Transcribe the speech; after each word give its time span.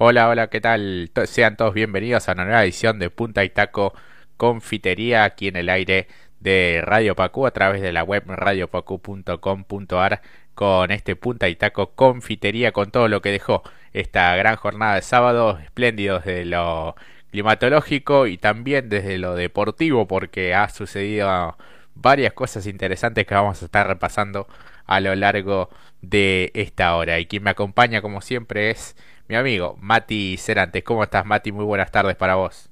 Hola, 0.00 0.28
hola, 0.28 0.46
¿qué 0.48 0.60
tal? 0.60 1.10
Sean 1.24 1.56
todos 1.56 1.74
bienvenidos 1.74 2.28
a 2.28 2.32
una 2.32 2.44
nueva 2.44 2.62
edición 2.62 3.00
de 3.00 3.10
Punta 3.10 3.42
y 3.42 3.50
Taco 3.50 3.94
Confitería 4.36 5.24
aquí 5.24 5.48
en 5.48 5.56
el 5.56 5.68
aire 5.68 6.06
de 6.38 6.80
Radio 6.84 7.16
Pacú 7.16 7.46
a 7.46 7.50
través 7.50 7.82
de 7.82 7.90
la 7.90 8.04
web 8.04 8.22
radiopacu.com.ar 8.28 10.22
con 10.54 10.92
este 10.92 11.16
Punta 11.16 11.48
y 11.48 11.56
Taco 11.56 11.96
Confitería 11.96 12.70
con 12.70 12.92
todo 12.92 13.08
lo 13.08 13.20
que 13.20 13.32
dejó 13.32 13.64
esta 13.92 14.36
gran 14.36 14.54
jornada 14.54 14.94
de 14.94 15.02
sábado, 15.02 15.58
espléndido 15.58 16.20
desde 16.20 16.44
lo 16.44 16.94
climatológico 17.32 18.28
y 18.28 18.38
también 18.38 18.88
desde 18.88 19.18
lo 19.18 19.34
deportivo 19.34 20.06
porque 20.06 20.54
ha 20.54 20.68
sucedido 20.68 21.58
varias 21.96 22.34
cosas 22.34 22.68
interesantes 22.68 23.26
que 23.26 23.34
vamos 23.34 23.60
a 23.62 23.64
estar 23.64 23.88
repasando 23.88 24.46
a 24.86 25.00
lo 25.00 25.12
largo 25.16 25.70
de 26.02 26.52
esta 26.54 26.94
hora. 26.94 27.18
Y 27.18 27.26
quien 27.26 27.42
me 27.42 27.50
acompaña 27.50 28.00
como 28.00 28.20
siempre 28.20 28.70
es 28.70 28.96
mi 29.28 29.36
amigo 29.36 29.76
Mati 29.80 30.36
Cerantes. 30.38 30.82
¿Cómo 30.82 31.04
estás, 31.04 31.24
Mati? 31.24 31.52
Muy 31.52 31.64
buenas 31.64 31.92
tardes 31.92 32.16
para 32.16 32.34
vos. 32.36 32.70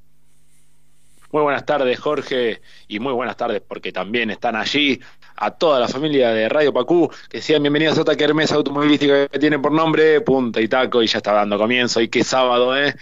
Muy 1.32 1.42
buenas 1.42 1.66
tardes, 1.66 1.98
Jorge, 1.98 2.62
y 2.88 2.98
muy 2.98 3.12
buenas 3.12 3.36
tardes 3.36 3.60
porque 3.60 3.92
también 3.92 4.30
están 4.30 4.56
allí 4.56 5.00
a 5.34 5.50
toda 5.50 5.78
la 5.80 5.88
familia 5.88 6.30
de 6.30 6.48
Radio 6.48 6.72
Pacú, 6.72 7.10
que 7.28 7.42
sean 7.42 7.62
bienvenidos 7.62 7.98
a 7.98 8.02
otra 8.02 8.16
kermés 8.16 8.52
automovilística 8.52 9.28
que 9.28 9.38
tiene 9.38 9.58
por 9.58 9.72
nombre 9.72 10.20
Punta 10.22 10.60
y 10.60 10.68
Taco, 10.68 11.02
y 11.02 11.08
ya 11.08 11.18
está 11.18 11.32
dando 11.32 11.58
comienzo, 11.58 12.00
y 12.00 12.08
qué 12.08 12.24
sábado, 12.24 12.74
¿eh? 12.78 12.94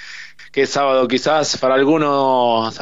Qué 0.50 0.66
sábado, 0.66 1.06
quizás 1.06 1.58
para 1.58 1.74
algunos 1.74 2.80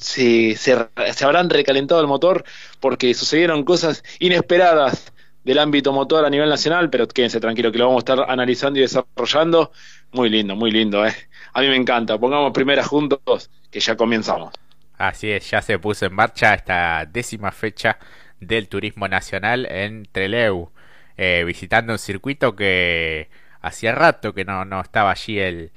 sí, 0.00 0.56
se, 0.56 0.88
se 1.12 1.24
habrán 1.24 1.50
recalentado 1.50 2.00
el 2.00 2.06
motor 2.06 2.42
porque 2.80 3.12
sucedieron 3.14 3.64
cosas 3.64 4.02
inesperadas 4.20 5.12
del 5.44 5.58
ámbito 5.58 5.92
motor 5.92 6.24
a 6.24 6.30
nivel 6.30 6.48
nacional, 6.48 6.90
pero 6.90 7.08
quédense 7.08 7.40
tranquilos 7.40 7.72
que 7.72 7.78
lo 7.78 7.86
vamos 7.86 8.04
a 8.06 8.12
estar 8.12 8.30
analizando 8.30 8.78
y 8.78 8.82
desarrollando. 8.82 9.72
Muy 10.12 10.28
lindo, 10.30 10.54
muy 10.56 10.70
lindo, 10.70 11.04
¿eh? 11.06 11.14
A 11.52 11.60
mí 11.60 11.68
me 11.68 11.76
encanta. 11.76 12.18
Pongamos 12.18 12.52
primeras 12.52 12.86
juntos, 12.86 13.50
que 13.70 13.80
ya 13.80 13.96
comenzamos. 13.96 14.52
Así 14.98 15.30
es, 15.30 15.50
ya 15.50 15.62
se 15.62 15.78
puso 15.78 16.06
en 16.06 16.14
marcha 16.14 16.54
esta 16.54 17.06
décima 17.06 17.50
fecha 17.50 17.98
del 18.40 18.68
turismo 18.68 19.08
nacional 19.08 19.66
en 19.66 20.06
Trelew, 20.12 20.70
eh, 21.16 21.42
visitando 21.44 21.92
un 21.92 21.98
circuito 21.98 22.54
que 22.54 23.28
hacía 23.60 23.92
rato 23.92 24.34
que 24.34 24.44
no, 24.44 24.64
no 24.64 24.80
estaba 24.80 25.10
allí 25.10 25.38
el, 25.38 25.72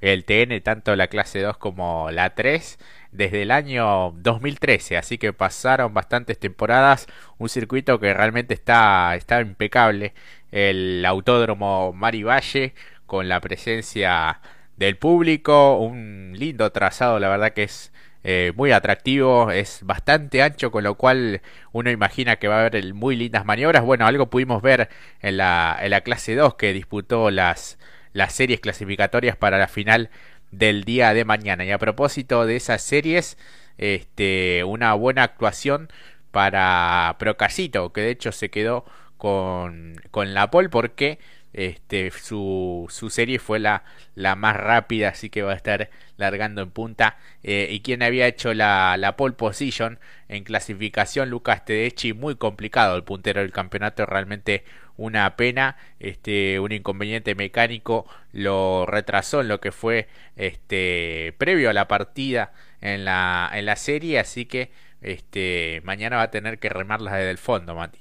el 0.00 0.24
TN, 0.24 0.60
tanto 0.62 0.96
la 0.96 1.08
clase 1.08 1.40
2 1.40 1.56
como 1.58 2.10
la 2.10 2.34
3, 2.34 2.78
desde 3.14 3.42
el 3.42 3.50
año 3.52 4.12
2013, 4.16 4.96
así 4.96 5.18
que 5.18 5.32
pasaron 5.32 5.94
bastantes 5.94 6.38
temporadas, 6.38 7.06
un 7.38 7.48
circuito 7.48 8.00
que 8.00 8.12
realmente 8.12 8.54
está, 8.54 9.14
está 9.16 9.40
impecable, 9.40 10.14
el 10.50 11.04
Autódromo 11.06 11.92
Mari 11.92 12.24
Valle, 12.24 12.74
con 13.06 13.28
la 13.28 13.40
presencia 13.40 14.40
del 14.76 14.96
público, 14.96 15.78
un 15.78 16.32
lindo 16.36 16.70
trazado, 16.72 17.20
la 17.20 17.28
verdad 17.28 17.52
que 17.52 17.64
es 17.64 17.92
eh, 18.24 18.52
muy 18.56 18.72
atractivo, 18.72 19.50
es 19.50 19.80
bastante 19.84 20.42
ancho, 20.42 20.70
con 20.72 20.82
lo 20.82 20.96
cual 20.96 21.42
uno 21.72 21.90
imagina 21.90 22.36
que 22.36 22.48
va 22.48 22.56
a 22.56 22.66
haber 22.66 22.94
muy 22.94 23.16
lindas 23.16 23.44
maniobras. 23.44 23.84
Bueno, 23.84 24.06
algo 24.06 24.30
pudimos 24.30 24.62
ver 24.62 24.88
en 25.20 25.36
la, 25.36 25.78
en 25.80 25.90
la 25.90 26.00
clase 26.00 26.34
2 26.34 26.54
que 26.54 26.72
disputó 26.72 27.30
las, 27.30 27.78
las 28.12 28.32
series 28.32 28.60
clasificatorias 28.60 29.36
para 29.36 29.58
la 29.58 29.68
final 29.68 30.10
del 30.58 30.84
día 30.84 31.14
de 31.14 31.24
mañana. 31.24 31.64
Y 31.64 31.70
a 31.70 31.78
propósito 31.78 32.46
de 32.46 32.56
esas 32.56 32.82
series, 32.82 33.36
este, 33.78 34.64
una 34.64 34.94
buena 34.94 35.22
actuación 35.24 35.88
para 36.30 37.16
Procasito, 37.18 37.92
que 37.92 38.02
de 38.02 38.10
hecho 38.10 38.32
se 38.32 38.50
quedó 38.50 38.84
con, 39.16 40.00
con 40.10 40.34
la 40.34 40.50
pole 40.50 40.68
porque 40.68 41.18
este, 41.54 42.10
su, 42.10 42.86
su 42.90 43.10
serie 43.10 43.38
fue 43.38 43.58
la, 43.58 43.84
la 44.14 44.36
más 44.36 44.56
rápida, 44.56 45.08
así 45.10 45.30
que 45.30 45.42
va 45.42 45.52
a 45.52 45.56
estar 45.56 45.90
largando 46.16 46.62
en 46.62 46.70
punta. 46.70 47.16
Eh, 47.42 47.68
y 47.70 47.80
quien 47.80 48.02
había 48.02 48.26
hecho 48.26 48.52
la, 48.54 48.96
la 48.98 49.16
pole 49.16 49.34
position 49.34 49.98
en 50.28 50.44
clasificación, 50.44 51.30
Lucas 51.30 51.64
Tedeschi, 51.64 52.12
muy 52.12 52.36
complicado 52.36 52.96
el 52.96 53.04
puntero 53.04 53.40
del 53.40 53.52
campeonato, 53.52 54.06
realmente 54.06 54.64
una 54.96 55.36
pena, 55.36 55.76
este, 55.98 56.60
un 56.60 56.72
inconveniente 56.72 57.34
mecánico 57.34 58.06
lo 58.32 58.86
retrasó 58.86 59.40
en 59.40 59.48
lo 59.48 59.60
que 59.60 59.72
fue 59.72 60.08
este 60.36 61.34
previo 61.38 61.70
a 61.70 61.72
la 61.72 61.88
partida 61.88 62.52
en 62.80 63.04
la, 63.04 63.50
en 63.54 63.66
la 63.66 63.76
serie, 63.76 64.18
así 64.18 64.46
que 64.46 64.70
este 65.00 65.80
mañana 65.84 66.16
va 66.16 66.22
a 66.24 66.30
tener 66.30 66.58
que 66.58 66.68
remarlas 66.68 67.14
desde 67.14 67.30
el 67.30 67.38
fondo, 67.38 67.74
Mati. 67.74 67.98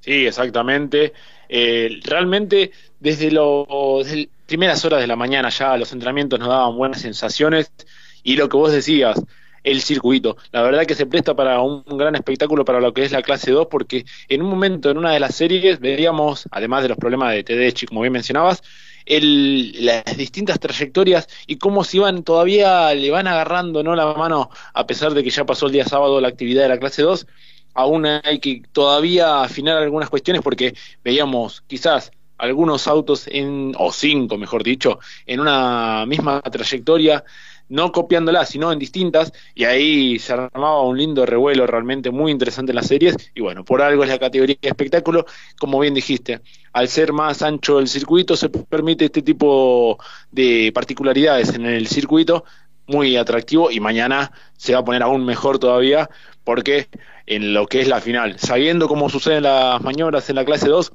Sí, 0.00 0.26
exactamente. 0.26 1.12
Eh, 1.54 2.00
realmente 2.04 2.72
desde, 2.98 3.30
lo, 3.30 3.66
desde 4.02 4.30
primeras 4.46 4.82
horas 4.86 5.02
de 5.02 5.06
la 5.06 5.16
mañana 5.16 5.50
ya 5.50 5.76
los 5.76 5.92
entrenamientos 5.92 6.40
nos 6.40 6.48
daban 6.48 6.74
buenas 6.78 7.02
sensaciones 7.02 7.70
y 8.22 8.36
lo 8.36 8.48
que 8.48 8.56
vos 8.56 8.72
decías, 8.72 9.20
el 9.62 9.82
circuito. 9.82 10.38
La 10.50 10.62
verdad 10.62 10.86
que 10.86 10.94
se 10.94 11.04
presta 11.04 11.34
para 11.34 11.60
un, 11.60 11.84
gran 11.98 12.14
espectáculo 12.14 12.64
para 12.64 12.80
lo 12.80 12.94
que 12.94 13.04
es 13.04 13.12
la 13.12 13.20
clase 13.20 13.50
2, 13.50 13.66
porque 13.70 14.06
en 14.30 14.40
un 14.40 14.48
momento, 14.48 14.90
en 14.90 14.96
una 14.96 15.12
de 15.12 15.20
las 15.20 15.34
series, 15.34 15.78
veríamos, 15.78 16.48
además 16.50 16.84
de 16.84 16.88
los 16.88 16.96
problemas 16.96 17.34
de 17.34 17.44
Tedeschi, 17.44 17.84
como 17.84 18.00
bien 18.00 18.14
mencionabas, 18.14 18.62
el, 19.04 19.84
las 19.84 20.16
distintas 20.16 20.58
trayectorias 20.58 21.28
y 21.46 21.56
cómo 21.56 21.84
se 21.84 21.98
iban 21.98 22.22
todavía, 22.22 22.94
le 22.94 23.10
van 23.10 23.26
agarrando 23.26 23.82
no 23.82 23.94
la 23.94 24.14
mano, 24.14 24.48
a 24.72 24.86
pesar 24.86 25.12
de 25.12 25.22
que 25.22 25.28
ya 25.28 25.44
pasó 25.44 25.66
el 25.66 25.72
día 25.72 25.84
sábado 25.84 26.18
la 26.18 26.28
actividad 26.28 26.62
de 26.62 26.70
la 26.70 26.78
clase 26.78 27.02
2, 27.02 27.26
aún 27.74 28.06
hay 28.06 28.38
que 28.38 28.62
todavía 28.72 29.42
afinar 29.42 29.78
algunas 29.78 30.10
cuestiones 30.10 30.42
porque 30.42 30.74
veíamos 31.04 31.62
quizás 31.66 32.12
algunos 32.38 32.88
autos 32.88 33.26
en, 33.28 33.72
o 33.78 33.92
cinco 33.92 34.36
mejor 34.36 34.64
dicho, 34.64 34.98
en 35.26 35.40
una 35.40 36.04
misma 36.06 36.40
trayectoria 36.40 37.24
no 37.72 37.90
copiándola, 37.90 38.44
sino 38.44 38.70
en 38.70 38.78
distintas, 38.78 39.32
y 39.54 39.64
ahí 39.64 40.18
se 40.18 40.34
armaba 40.34 40.82
un 40.82 40.98
lindo 40.98 41.24
revuelo 41.24 41.66
realmente 41.66 42.10
muy 42.10 42.30
interesante 42.30 42.70
en 42.72 42.76
las 42.76 42.86
series, 42.86 43.16
y 43.34 43.40
bueno, 43.40 43.64
por 43.64 43.80
algo 43.80 44.02
es 44.02 44.10
la 44.10 44.18
categoría 44.18 44.56
de 44.60 44.68
espectáculo, 44.68 45.24
como 45.58 45.80
bien 45.80 45.94
dijiste, 45.94 46.42
al 46.74 46.88
ser 46.88 47.14
más 47.14 47.40
ancho 47.40 47.78
el 47.78 47.88
circuito 47.88 48.36
se 48.36 48.50
permite 48.50 49.06
este 49.06 49.22
tipo 49.22 49.98
de 50.30 50.70
particularidades 50.74 51.54
en 51.54 51.64
el 51.64 51.86
circuito, 51.86 52.44
muy 52.86 53.16
atractivo, 53.16 53.70
y 53.70 53.80
mañana 53.80 54.32
se 54.58 54.74
va 54.74 54.80
a 54.80 54.84
poner 54.84 55.02
aún 55.02 55.24
mejor 55.24 55.58
todavía, 55.58 56.10
porque 56.44 56.88
en 57.26 57.54
lo 57.54 57.66
que 57.66 57.80
es 57.80 57.88
la 57.88 58.00
final, 58.00 58.38
sabiendo 58.38 58.88
cómo 58.88 59.08
suceden 59.08 59.44
las 59.44 59.80
maniobras 59.82 60.28
en 60.30 60.36
la 60.36 60.44
clase 60.44 60.68
2, 60.68 60.92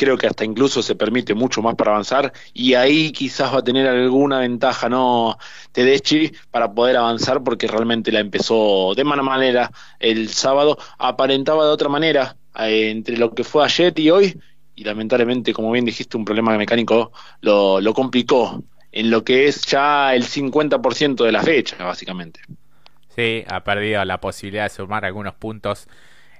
creo 0.00 0.16
que 0.16 0.26
hasta 0.26 0.46
incluso 0.46 0.82
se 0.82 0.94
permite 0.94 1.34
mucho 1.34 1.60
más 1.60 1.74
para 1.74 1.90
avanzar 1.90 2.32
y 2.54 2.72
ahí 2.72 3.12
quizás 3.12 3.52
va 3.52 3.58
a 3.58 3.62
tener 3.62 3.86
alguna 3.86 4.38
ventaja, 4.38 4.88
¿no? 4.88 5.36
Tedeschi 5.72 6.32
para 6.50 6.72
poder 6.72 6.96
avanzar 6.96 7.42
porque 7.42 7.66
realmente 7.66 8.10
la 8.10 8.20
empezó 8.20 8.94
de 8.96 9.04
mala 9.04 9.22
manera 9.22 9.70
el 9.98 10.30
sábado, 10.30 10.78
aparentaba 10.96 11.66
de 11.66 11.70
otra 11.70 11.90
manera 11.90 12.34
eh, 12.58 12.88
entre 12.90 13.18
lo 13.18 13.34
que 13.34 13.44
fue 13.44 13.62
ayer 13.62 13.92
y 13.98 14.08
hoy 14.08 14.40
y 14.74 14.84
lamentablemente, 14.84 15.52
como 15.52 15.70
bien 15.70 15.84
dijiste, 15.84 16.16
un 16.16 16.24
problema 16.24 16.56
mecánico 16.56 17.12
lo, 17.42 17.82
lo 17.82 17.92
complicó 17.92 18.64
en 18.92 19.10
lo 19.10 19.22
que 19.22 19.48
es 19.48 19.66
ya 19.66 20.14
el 20.14 20.24
50% 20.24 21.24
de 21.24 21.32
la 21.32 21.42
fecha, 21.42 21.76
básicamente. 21.84 22.40
Ha 23.48 23.64
perdido 23.64 24.04
la 24.04 24.20
posibilidad 24.20 24.64
de 24.64 24.70
sumar 24.70 25.04
algunos 25.04 25.34
puntos 25.34 25.88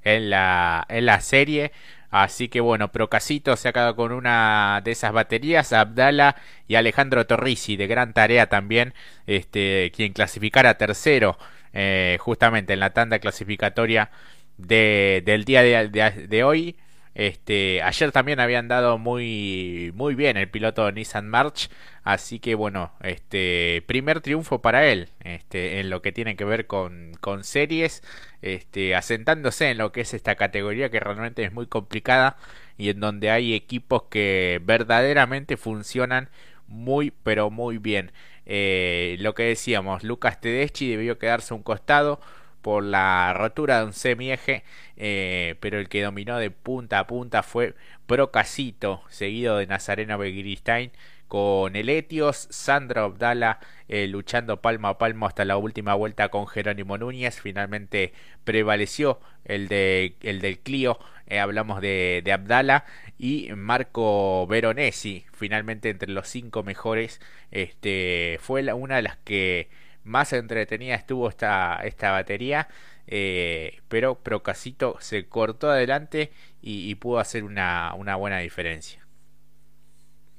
en 0.02 0.30
la, 0.30 0.86
en 0.88 1.06
la 1.06 1.20
serie. 1.20 1.72
Así 2.10 2.48
que 2.48 2.60
bueno, 2.60 2.90
Procasito 2.90 3.56
se 3.56 3.68
ha 3.68 3.72
quedado 3.72 3.94
con 3.94 4.10
una 4.12 4.80
de 4.82 4.90
esas 4.90 5.12
baterías, 5.12 5.72
Abdala 5.72 6.36
y 6.66 6.74
Alejandro 6.74 7.26
Torrisi, 7.26 7.76
de 7.76 7.86
gran 7.86 8.12
tarea 8.14 8.48
también, 8.48 8.94
este, 9.26 9.92
quien 9.94 10.12
clasificara 10.12 10.76
tercero 10.76 11.38
eh, 11.72 12.18
justamente 12.20 12.72
en 12.72 12.80
la 12.80 12.90
tanda 12.90 13.20
clasificatoria 13.20 14.10
de, 14.56 15.22
del 15.24 15.44
día 15.44 15.62
de, 15.62 16.26
de 16.28 16.44
hoy. 16.44 16.76
Este, 17.14 17.82
ayer 17.82 18.12
también 18.12 18.38
habían 18.40 18.68
dado 18.68 18.96
muy, 18.96 19.92
muy 19.94 20.14
bien 20.14 20.36
el 20.36 20.48
piloto 20.48 20.90
Nissan 20.92 21.28
March, 21.28 21.68
así 22.04 22.38
que 22.38 22.54
bueno, 22.54 22.92
este, 23.02 23.82
primer 23.86 24.20
triunfo 24.20 24.62
para 24.62 24.86
él, 24.86 25.08
este, 25.24 25.80
en 25.80 25.90
lo 25.90 26.02
que 26.02 26.12
tiene 26.12 26.36
que 26.36 26.44
ver 26.44 26.66
con, 26.66 27.12
con 27.20 27.42
series, 27.44 28.02
este, 28.42 28.94
asentándose 28.94 29.70
en 29.70 29.78
lo 29.78 29.90
que 29.92 30.02
es 30.02 30.14
esta 30.14 30.36
categoría 30.36 30.90
que 30.90 31.00
realmente 31.00 31.42
es 31.44 31.52
muy 31.52 31.66
complicada 31.66 32.36
y 32.78 32.90
en 32.90 33.00
donde 33.00 33.30
hay 33.30 33.54
equipos 33.54 34.04
que 34.04 34.60
verdaderamente 34.64 35.56
funcionan 35.56 36.30
muy 36.68 37.12
pero 37.24 37.50
muy 37.50 37.78
bien. 37.78 38.12
Eh, 38.46 39.16
lo 39.20 39.34
que 39.34 39.42
decíamos, 39.44 40.02
Lucas 40.04 40.40
Tedeschi 40.40 40.88
debió 40.90 41.18
quedarse 41.18 41.52
a 41.52 41.56
un 41.56 41.62
costado 41.62 42.20
por 42.62 42.84
la 42.84 43.32
rotura 43.34 43.80
de 43.80 43.86
un 43.86 43.92
semieje, 43.92 44.64
eh, 44.96 45.56
pero 45.60 45.78
el 45.78 45.88
que 45.88 46.02
dominó 46.02 46.38
de 46.38 46.50
punta 46.50 46.98
a 46.98 47.06
punta 47.06 47.42
fue 47.42 47.74
Procasito, 48.06 49.02
seguido 49.08 49.56
de 49.58 49.66
Nazareno 49.66 50.18
Begiristain, 50.18 50.92
con 51.28 51.76
el 51.76 51.88
Etios, 51.88 52.48
Sandro 52.50 53.04
Abdala 53.04 53.60
eh, 53.88 54.08
luchando 54.08 54.60
palmo 54.60 54.88
a 54.88 54.98
palmo 54.98 55.26
hasta 55.26 55.44
la 55.44 55.56
última 55.56 55.94
vuelta 55.94 56.28
con 56.28 56.48
Jerónimo 56.48 56.98
Núñez. 56.98 57.40
Finalmente 57.40 58.12
prevaleció 58.44 59.20
el, 59.44 59.68
de, 59.68 60.16
el 60.22 60.40
del 60.40 60.58
Clio, 60.58 60.98
eh, 61.28 61.38
hablamos 61.38 61.80
de, 61.80 62.22
de 62.24 62.32
Abdala. 62.32 62.84
y 63.18 63.50
Marco 63.54 64.46
Veronesi, 64.48 65.24
finalmente 65.32 65.90
entre 65.90 66.10
los 66.10 66.26
cinco 66.28 66.62
mejores, 66.64 67.20
este, 67.52 68.38
fue 68.40 68.72
una 68.72 68.96
de 68.96 69.02
las 69.02 69.16
que 69.18 69.68
más 70.04 70.32
entretenida 70.32 70.94
estuvo 70.94 71.28
esta, 71.28 71.80
esta 71.84 72.10
batería, 72.12 72.68
eh, 73.06 73.80
pero 73.88 74.16
Procasito 74.16 74.96
se 75.00 75.28
cortó 75.28 75.70
adelante 75.70 76.30
y, 76.62 76.94
pudo 76.96 77.18
hacer 77.18 77.44
una, 77.44 77.94
una 77.94 78.16
buena 78.16 78.38
diferencia. 78.38 79.00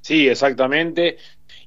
Sí, 0.02 0.28
exactamente. 0.28 1.18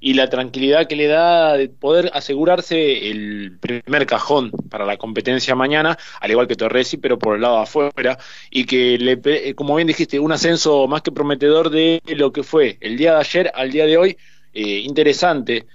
Y 0.01 0.15
la 0.15 0.29
tranquilidad 0.29 0.89
que 0.89 0.97
le 0.97 1.07
da 1.07 1.57
de 1.57 1.69
poder 1.69 2.11
asegurarse 2.15 3.11
el 3.11 3.59
primer 3.61 4.07
cajón 4.07 4.51
para 4.71 4.85
la 4.85 4.97
competencia 4.97 5.55
mañana, 5.55 5.97
al 6.21 6.31
igual 6.31 6.49
que 6.49 6.57
Torresi, 6.57 6.97
pero 6.97 7.19
por 7.19 7.37
el 7.37 7.43
lado 7.43 7.59
afuera, 7.59 8.19
y 8.51 8.65
que, 8.67 8.99
le, 8.99 9.55
como 9.55 9.77
bien 9.77 9.87
dijiste, 9.89 10.19
un 10.19 10.33
ascenso 10.33 10.87
más 10.89 11.03
que 11.03 11.13
prometedor 11.13 11.71
de 11.71 12.03
lo 12.17 12.33
que 12.33 12.43
fue 12.43 12.77
el 12.81 12.97
día 12.97 13.15
de 13.15 13.21
ayer 13.21 13.53
al 13.55 13.71
día 13.71 13.87
de 13.87 13.97
hoy, 13.97 14.17
eh, 14.53 14.81
interesante 14.81 15.67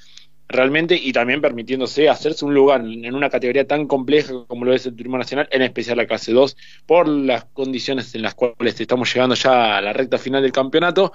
realmente 0.49 0.95
y 0.95 1.13
también 1.13 1.41
permitiéndose 1.41 2.09
hacerse 2.09 2.43
un 2.43 2.55
lugar 2.55 2.81
en 2.81 3.13
una 3.13 3.29
categoría 3.29 3.67
tan 3.67 3.85
compleja 3.85 4.33
como 4.47 4.65
lo 4.65 4.73
es 4.73 4.85
el 4.87 4.95
turismo 4.95 5.17
nacional, 5.17 5.47
en 5.51 5.61
especial 5.61 5.97
la 5.97 6.07
clase 6.07 6.33
2, 6.33 6.57
por 6.87 7.07
las 7.07 7.45
condiciones 7.45 8.13
en 8.15 8.23
las 8.23 8.33
cuales 8.33 8.79
estamos 8.79 9.13
llegando 9.13 9.35
ya 9.35 9.77
a 9.77 9.81
la 9.81 9.93
recta 9.93 10.17
final 10.17 10.41
del 10.41 10.51
campeonato 10.51 11.13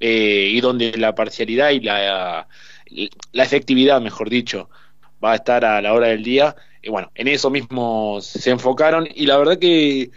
eh, 0.00 0.48
y 0.50 0.60
donde 0.62 0.96
la 0.96 1.14
parcialidad 1.14 1.70
y 1.70 1.80
la, 1.80 2.48
efectividad, 3.34 4.00
mejor 4.00 4.30
dicho, 4.30 4.70
va 5.22 5.32
a 5.32 5.36
estar 5.36 5.64
a 5.66 5.82
la 5.82 5.92
hora 5.92 6.08
del 6.08 6.22
día. 6.22 6.56
Y 6.82 6.88
bueno, 6.88 7.12
en 7.14 7.28
eso 7.28 7.50
mismo 7.50 8.20
se 8.22 8.50
enfocaron 8.50 9.06
y 9.14 9.26
la 9.26 9.36
verdad 9.36 9.58
que 9.58 10.10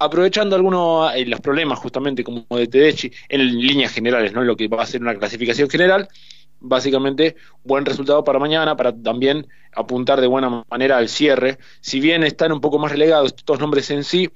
aprovechando 0.00 0.56
algunos 0.56 1.14
eh, 1.14 1.24
los 1.26 1.40
problemas 1.40 1.78
justamente 1.78 2.24
como 2.24 2.44
de 2.50 2.66
Tedeschi 2.66 3.12
en 3.28 3.60
líneas 3.60 3.92
generales, 3.92 4.32
¿no? 4.32 4.42
Lo 4.42 4.56
que 4.56 4.66
va 4.66 4.82
a 4.82 4.86
ser 4.86 5.00
una 5.00 5.14
clasificación 5.14 5.70
general, 5.70 6.08
básicamente 6.62 7.36
buen 7.64 7.84
resultado 7.84 8.24
para 8.24 8.38
mañana, 8.38 8.76
para 8.76 8.92
también 8.92 9.46
apuntar 9.74 10.20
de 10.20 10.26
buena 10.26 10.64
manera 10.70 10.98
al 10.98 11.08
cierre. 11.08 11.58
Si 11.80 12.00
bien 12.00 12.22
están 12.22 12.52
un 12.52 12.60
poco 12.60 12.78
más 12.78 12.92
relegados 12.92 13.34
estos 13.36 13.58
nombres 13.58 13.90
en 13.90 14.04
sí, 14.04 14.30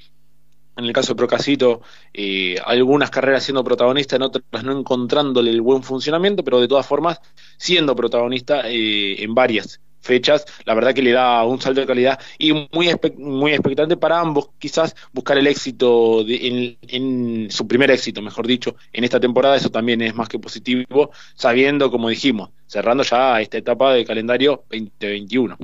en 0.77 0.85
el 0.85 0.93
caso 0.93 1.15
de 1.15 1.17
Procasito, 1.17 1.81
eh, 2.13 2.57
algunas 2.65 3.11
carreras 3.11 3.45
siendo 3.45 3.65
protagonista, 3.65 4.17
en 4.17 4.23
otras 4.23 4.65
no 4.65 4.79
encontrándole 4.79 5.51
el 5.51 5.63
buen 5.63 5.83
funcionamiento, 5.83 6.45
pero 6.45 6.61
de 6.61 6.69
todas 6.69 6.87
formas 6.87 7.21
siendo 7.57 7.97
protagonista 7.97 8.69
eh, 8.69 9.23
en 9.23 9.35
varias 9.35 9.81
fechas, 10.07 10.45
la 10.65 10.75
verdad 10.75 10.95
que 10.95 11.03
le 11.03 11.13
da 11.13 11.45
un 11.45 11.61
salto 11.61 11.81
de 11.81 11.87
calidad 11.87 12.21
y 12.39 12.53
muy, 12.53 12.91
muy 13.19 13.53
expectante 13.53 13.97
para 13.97 14.21
ambos, 14.21 14.51
quizás 14.59 14.95
buscar 15.13 15.39
el 15.39 15.47
éxito 15.47 16.25
en, 16.27 17.51
su 17.51 17.67
primer 17.67 17.91
éxito, 17.91 18.23
mejor 18.23 18.47
dicho, 18.47 18.77
en 18.93 19.05
esta 19.05 19.21
temporada, 19.21 19.57
eso 19.57 19.71
también 19.71 20.01
es 20.03 20.15
más 20.15 20.29
que 20.29 20.39
positivo, 20.39 21.11
sabiendo, 21.35 21.91
como 21.91 22.09
dijimos, 22.09 22.51
cerrando 22.67 23.03
ya 23.03 23.41
esta 23.41 23.59
etapa 23.59 23.93
de 23.93 24.05
calendario 24.05 24.65
2021. 24.71 25.59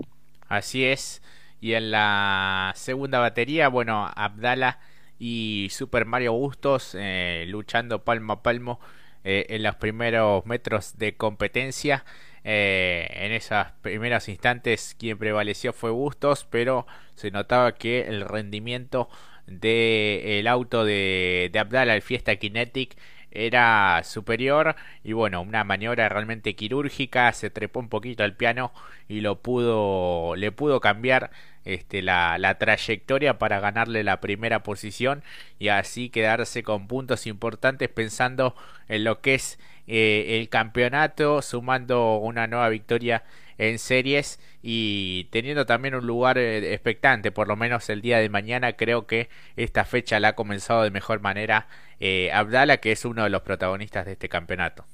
Así 0.49 0.85
es, 0.85 1.23
y 1.61 1.75
en 1.75 1.91
la 1.91 2.73
segunda 2.77 3.19
batería, 3.19 3.69
bueno, 3.69 4.11
Abdala 4.15 4.81
y 5.19 5.69
Super 5.71 6.05
Mario 6.05 6.33
Bustos 6.33 6.97
eh, 6.99 7.45
luchando 7.47 8.03
palmo 8.03 8.33
a 8.33 8.43
palmo 8.43 8.81
eh, 9.23 9.47
en 9.51 9.63
los 9.63 9.77
primeros 9.77 10.45
metros 10.47 10.99
de 10.99 11.17
competencia. 11.17 12.05
Eh, 12.45 13.09
en 13.15 13.33
esos 13.33 13.67
primeros 13.83 14.29
instantes 14.29 14.97
quien 14.99 15.19
prevaleció 15.19 15.73
fue 15.73 15.91
Bustos, 15.91 16.47
pero 16.51 16.87
se 17.15 17.31
notaba 17.31 17.73
que 17.73 18.03
el 18.09 18.23
rendimiento 18.23 19.09
del 19.47 20.47
auto 20.47 20.85
de, 20.85 21.51
de 21.53 21.59
Abdala, 21.59 21.95
el 21.95 22.03
Fiesta 22.03 22.37
Kinetic, 22.37 22.97
era 23.31 24.03
superior. 24.05 24.77
Y 25.05 25.13
bueno, 25.13 25.41
una 25.43 25.65
maniobra 25.65 26.09
realmente 26.09 26.55
quirúrgica, 26.55 27.33
se 27.33 27.51
trepó 27.51 27.81
un 27.81 27.89
poquito 27.89 28.25
al 28.25 28.37
piano 28.37 28.73
y 29.09 29.21
lo 29.21 29.41
pudo, 29.41 30.37
le 30.37 30.53
pudo 30.53 30.81
cambiar 30.81 31.31
este, 31.65 32.03
la 32.03 32.57
trayectoria 32.59 33.39
para 33.39 33.61
ganarle 33.61 34.05
la 34.05 34.21
primera 34.21 34.63
posición 34.63 35.23
y 35.59 35.69
así 35.69 36.11
quedarse 36.11 36.63
con 36.63 36.89
puntos 36.89 37.27
importantes 37.27 37.89
pensando 37.89 38.55
en 38.89 39.05
lo 39.05 39.21
que 39.21 39.35
es 39.35 39.59
eh, 39.87 40.39
el 40.41 40.49
campeonato, 40.49 41.43
sumando 41.43 42.17
una 42.17 42.47
nueva 42.47 42.69
victoria 42.69 43.25
en 43.59 43.79
series 43.79 44.41
y 44.63 45.25
teniendo 45.31 45.67
también 45.67 45.95
un 45.95 46.07
lugar 46.07 46.39
eh, 46.39 46.73
expectante, 46.73 47.33
por 47.33 47.49
lo 47.49 47.57
menos 47.57 47.89
el 47.91 48.01
día 48.01 48.19
de 48.19 48.29
mañana 48.29 48.75
creo 48.75 49.07
que 49.07 49.29
esta 49.57 49.85
fecha 49.85 50.21
la 50.21 50.29
ha 50.29 50.35
comenzado 50.35 50.83
de 50.83 50.91
mejor 50.91 51.21
manera 51.21 51.69
eh, 52.01 52.31
Abdala, 52.33 52.79
que 52.79 52.93
es 52.93 53.05
uno 53.05 53.25
de 53.25 53.31
los 53.31 53.43
protagonistas 53.43 54.07
de 54.07 54.13
este 54.13 54.29
campeonato. 54.29 54.85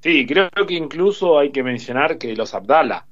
Sí, 0.00 0.26
creo 0.26 0.50
que 0.66 0.74
incluso 0.74 1.38
hay 1.38 1.50
que 1.50 1.62
mencionar 1.62 2.18
que 2.18 2.36
los 2.36 2.54
Abdala, 2.54 3.06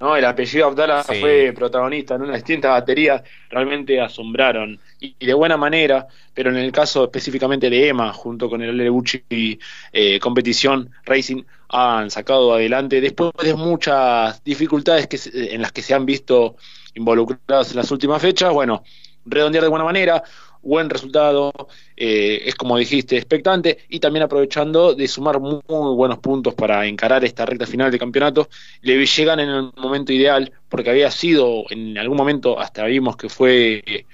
¿no? 0.00 0.16
El 0.16 0.24
apellido 0.24 0.66
Abdala 0.66 1.04
fue 1.04 1.52
protagonista 1.54 2.14
en 2.14 2.22
una 2.22 2.34
distinta 2.34 2.70
batería, 2.70 3.22
realmente 3.48 4.00
asombraron 4.00 4.80
y, 4.98 5.14
de 5.24 5.34
buena 5.34 5.56
manera, 5.56 6.06
pero 6.34 6.50
en 6.50 6.56
el 6.56 6.72
caso 6.72 7.04
específicamente 7.04 7.68
de 7.70 7.88
Emma, 7.88 8.12
junto 8.12 8.48
con 8.48 8.62
el 8.62 8.70
Alebuchi 8.70 9.58
eh, 9.92 10.18
Competición 10.18 10.90
Racing, 11.04 11.42
han 11.68 12.10
sacado 12.10 12.54
adelante 12.54 13.00
después 13.00 13.30
de 13.42 13.54
muchas 13.54 14.42
dificultades 14.42 15.06
que 15.06 15.18
en 15.54 15.62
las 15.62 15.72
que 15.72 15.82
se 15.82 15.94
han 15.94 16.04
visto 16.04 16.56
involucrados 16.94 17.70
en 17.70 17.76
las 17.76 17.90
últimas 17.90 18.20
fechas, 18.20 18.52
bueno, 18.52 18.82
redondear 19.24 19.62
de 19.62 19.70
buena 19.70 19.84
manera, 19.84 20.22
buen 20.62 20.90
resultado, 20.90 21.52
eh, 21.96 22.42
es 22.46 22.54
como 22.54 22.76
dijiste, 22.76 23.16
expectante 23.16 23.78
y 23.88 24.00
también 24.00 24.24
aprovechando 24.24 24.94
de 24.94 25.08
sumar 25.08 25.40
muy, 25.40 25.60
buenos 25.68 26.18
puntos 26.18 26.54
para 26.54 26.86
encarar 26.86 27.24
esta 27.24 27.46
recta 27.46 27.66
final 27.66 27.90
de 27.90 27.98
campeonato, 27.98 28.48
le 28.82 29.04
llegan 29.04 29.40
en 29.40 29.48
el 29.48 29.70
momento 29.76 30.12
ideal 30.12 30.52
porque 30.68 30.90
había 30.90 31.10
sido 31.10 31.64
en 31.70 31.96
algún 31.98 32.16
momento, 32.16 32.58
hasta 32.58 32.84
vimos 32.84 33.16
que 33.16 33.28
fue... 33.28 34.06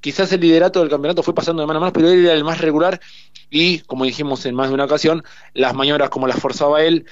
quizás 0.00 0.32
el 0.32 0.40
liderato 0.40 0.80
del 0.80 0.88
campeonato 0.88 1.22
fue 1.22 1.34
pasando 1.34 1.62
de 1.62 1.66
mano 1.66 1.78
a 1.78 1.80
mano, 1.80 1.92
pero 1.92 2.10
él 2.10 2.24
era 2.24 2.34
el 2.34 2.44
más 2.44 2.60
regular 2.60 3.00
y, 3.50 3.80
como 3.80 4.04
dijimos 4.04 4.46
en 4.46 4.54
más 4.54 4.68
de 4.68 4.74
una 4.74 4.84
ocasión, 4.84 5.22
las 5.54 5.74
maniobras 5.74 6.08
como 6.08 6.26
las 6.26 6.38
forzaba 6.38 6.82
él 6.82 7.06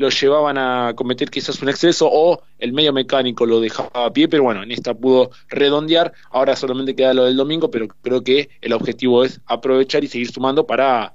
lo 0.00 0.08
llevaban 0.08 0.56
a 0.56 0.94
cometer 0.96 1.30
quizás 1.30 1.60
un 1.60 1.68
exceso 1.68 2.08
o 2.10 2.42
el 2.58 2.72
medio 2.72 2.90
mecánico 2.92 3.44
lo 3.44 3.60
dejaba 3.60 4.06
a 4.06 4.12
pie, 4.12 4.28
pero 4.28 4.44
bueno, 4.44 4.62
en 4.62 4.72
esta 4.72 4.94
pudo 4.94 5.30
redondear, 5.48 6.14
ahora 6.30 6.56
solamente 6.56 6.96
queda 6.96 7.12
lo 7.12 7.26
del 7.26 7.36
domingo, 7.36 7.70
pero 7.70 7.86
creo 8.00 8.24
que 8.24 8.48
el 8.62 8.72
objetivo 8.72 9.24
es 9.24 9.40
aprovechar 9.44 10.02
y 10.02 10.08
seguir 10.08 10.32
sumando 10.32 10.66
para 10.66 11.12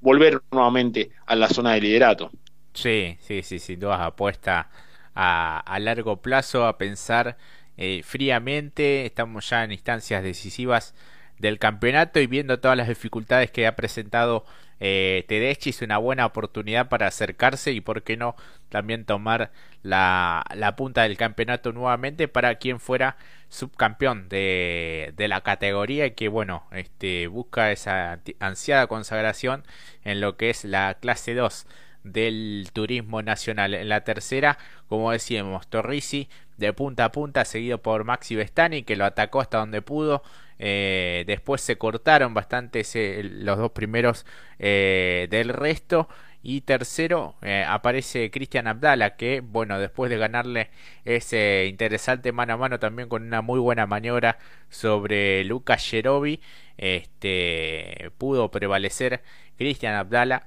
volver 0.00 0.40
nuevamente 0.52 1.10
a 1.26 1.34
la 1.34 1.48
zona 1.48 1.72
de 1.72 1.80
liderato. 1.80 2.30
Sí, 2.74 3.18
sí, 3.20 3.42
sí, 3.42 3.58
sin 3.58 3.80
duda 3.80 4.06
apuesta 4.06 4.70
a, 5.14 5.58
a 5.58 5.78
largo 5.80 6.18
plazo, 6.22 6.64
a 6.64 6.78
pensar 6.78 7.36
eh, 7.76 8.02
fríamente, 8.04 9.04
estamos 9.04 9.50
ya 9.50 9.64
en 9.64 9.72
instancias 9.72 10.22
decisivas 10.22 10.94
del 11.38 11.58
campeonato 11.58 12.20
y 12.20 12.28
viendo 12.28 12.60
todas 12.60 12.76
las 12.76 12.88
dificultades 12.88 13.50
que 13.50 13.66
ha 13.66 13.74
presentado 13.74 14.44
eh, 14.80 15.24
Tedeschi 15.28 15.70
es 15.70 15.82
una 15.82 15.98
buena 15.98 16.26
oportunidad 16.26 16.88
para 16.88 17.06
acercarse 17.06 17.72
y 17.72 17.80
por 17.80 18.02
qué 18.02 18.16
no 18.16 18.36
también 18.68 19.04
tomar 19.04 19.50
la, 19.82 20.44
punta 20.76 21.02
del 21.02 21.16
campeonato 21.16 21.72
nuevamente 21.72 22.28
para 22.28 22.56
quien 22.56 22.80
fuera 22.80 23.16
subcampeón 23.48 24.28
de, 24.28 25.12
de 25.16 25.28
la 25.28 25.40
categoría 25.40 26.06
y 26.06 26.10
que 26.12 26.28
bueno 26.28 26.66
este 26.72 27.26
busca 27.28 27.72
esa 27.72 28.20
ansiada 28.40 28.86
consagración 28.86 29.64
en 30.04 30.20
lo 30.20 30.36
que 30.36 30.50
es 30.50 30.64
la 30.64 30.94
clase 31.00 31.34
2 31.34 31.66
del 32.12 32.70
turismo 32.72 33.22
nacional. 33.22 33.74
En 33.74 33.88
la 33.88 34.04
tercera, 34.04 34.58
como 34.88 35.10
decíamos, 35.12 35.68
Torrisi 35.68 36.28
de 36.56 36.72
punta 36.72 37.06
a 37.06 37.12
punta, 37.12 37.44
seguido 37.44 37.78
por 37.78 38.04
Maxi 38.04 38.34
Vestani, 38.34 38.82
que 38.82 38.96
lo 38.96 39.04
atacó 39.04 39.40
hasta 39.40 39.58
donde 39.58 39.82
pudo. 39.82 40.22
Eh, 40.58 41.24
después 41.26 41.60
se 41.60 41.78
cortaron 41.78 42.34
bastante 42.34 42.82
los 43.22 43.58
dos 43.58 43.72
primeros 43.72 44.26
eh, 44.58 45.28
del 45.30 45.50
resto. 45.50 46.08
Y 46.40 46.60
tercero 46.62 47.34
eh, 47.42 47.64
aparece 47.66 48.30
Cristian 48.30 48.68
Abdala, 48.68 49.16
que 49.16 49.40
bueno, 49.40 49.78
después 49.80 50.08
de 50.08 50.18
ganarle 50.18 50.70
ese 51.04 51.66
interesante 51.68 52.30
mano 52.32 52.54
a 52.54 52.56
mano 52.56 52.78
también 52.78 53.08
con 53.08 53.24
una 53.24 53.42
muy 53.42 53.58
buena 53.58 53.86
maniobra 53.86 54.38
sobre 54.70 55.44
Lucas 55.44 55.84
Jerobi, 55.84 56.40
este, 56.76 58.12
pudo 58.18 58.50
prevalecer 58.52 59.22
Cristian 59.56 59.94
Abdala, 59.94 60.46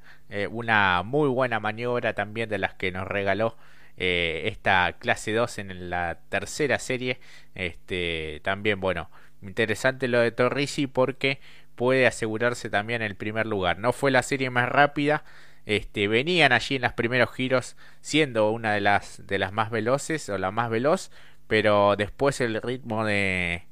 una 0.49 1.03
muy 1.03 1.27
buena 1.27 1.59
maniobra 1.59 2.13
también 2.13 2.49
de 2.49 2.57
las 2.57 2.73
que 2.73 2.91
nos 2.91 3.05
regaló 3.05 3.57
esta 3.97 4.93
clase 4.97 5.33
2 5.33 5.57
en 5.59 5.89
la 5.89 6.19
tercera 6.29 6.79
serie. 6.79 7.19
Este, 7.53 8.39
también 8.43 8.79
bueno, 8.79 9.09
Interesante 9.41 10.07
lo 10.07 10.19
de 10.19 10.31
Torrisi 10.31 10.87
porque 10.87 11.39
puede 11.75 12.05
asegurarse 12.07 12.69
también 12.69 13.01
el 13.01 13.15
primer 13.15 13.47
lugar. 13.47 13.79
No 13.79 13.91
fue 13.93 14.11
la 14.11 14.23
serie 14.23 14.49
más 14.49 14.69
rápida, 14.69 15.23
este, 15.65 16.07
venían 16.07 16.51
allí 16.51 16.75
en 16.75 16.83
los 16.83 16.93
primeros 16.93 17.31
giros 17.33 17.75
siendo 18.01 18.51
una 18.51 18.73
de 18.73 18.81
las, 18.81 19.25
de 19.27 19.39
las 19.39 19.51
más 19.53 19.71
veloces 19.71 20.29
o 20.29 20.37
la 20.37 20.51
más 20.51 20.69
veloz, 20.69 21.11
pero 21.47 21.95
después 21.95 22.39
el 22.41 22.61
ritmo 22.61 23.05
de, 23.05 23.63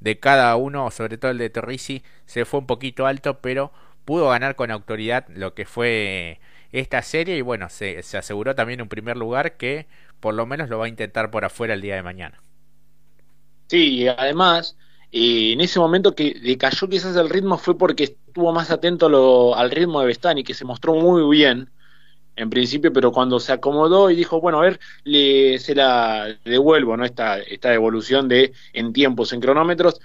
de 0.00 0.18
cada 0.20 0.54
uno, 0.56 0.90
sobre 0.90 1.18
todo 1.18 1.30
el 1.32 1.38
de 1.38 1.50
Torrisi, 1.50 2.02
se 2.26 2.44
fue 2.44 2.60
un 2.60 2.66
poquito 2.66 3.06
alto, 3.06 3.40
pero 3.40 3.72
pudo 4.04 4.28
ganar 4.30 4.54
con 4.56 4.70
autoridad 4.70 5.26
lo 5.28 5.54
que 5.54 5.64
fue 5.66 6.40
esta 6.72 7.02
serie 7.02 7.36
y 7.36 7.40
bueno, 7.42 7.68
se, 7.68 8.02
se 8.02 8.16
aseguró 8.18 8.54
también 8.54 8.80
un 8.82 8.88
primer 8.88 9.16
lugar 9.16 9.56
que 9.56 9.86
por 10.20 10.34
lo 10.34 10.46
menos 10.46 10.68
lo 10.68 10.78
va 10.78 10.86
a 10.86 10.88
intentar 10.88 11.30
por 11.30 11.44
afuera 11.44 11.74
el 11.74 11.80
día 11.80 11.96
de 11.96 12.02
mañana. 12.02 12.38
Sí, 13.68 13.94
y 14.02 14.08
además, 14.08 14.76
eh, 15.18 15.52
en 15.52 15.62
ese 15.62 15.78
momento 15.78 16.14
que 16.14 16.34
decayó 16.42 16.88
quizás 16.90 17.16
el 17.16 17.30
ritmo 17.30 17.56
fue 17.56 17.78
porque 17.78 18.04
estuvo 18.04 18.52
más 18.52 18.70
atento 18.70 19.54
al 19.56 19.70
ritmo 19.70 20.00
de 20.00 20.08
Bestani, 20.08 20.44
que 20.44 20.52
se 20.52 20.66
mostró 20.66 20.94
muy 20.94 21.22
bien 21.34 21.70
en 22.36 22.50
principio, 22.50 22.92
pero 22.92 23.12
cuando 23.12 23.40
se 23.40 23.52
acomodó 23.52 24.10
y 24.10 24.14
dijo, 24.14 24.42
bueno, 24.42 24.58
a 24.58 24.62
ver, 24.62 24.78
le, 25.04 25.58
se 25.58 25.74
la 25.74 26.38
devuelvo, 26.44 26.98
¿no? 26.98 27.06
Esta, 27.06 27.38
esta 27.38 27.70
devolución 27.70 28.28
de 28.28 28.52
en 28.74 28.92
tiempos, 28.92 29.32
en 29.32 29.40
cronómetros, 29.40 30.00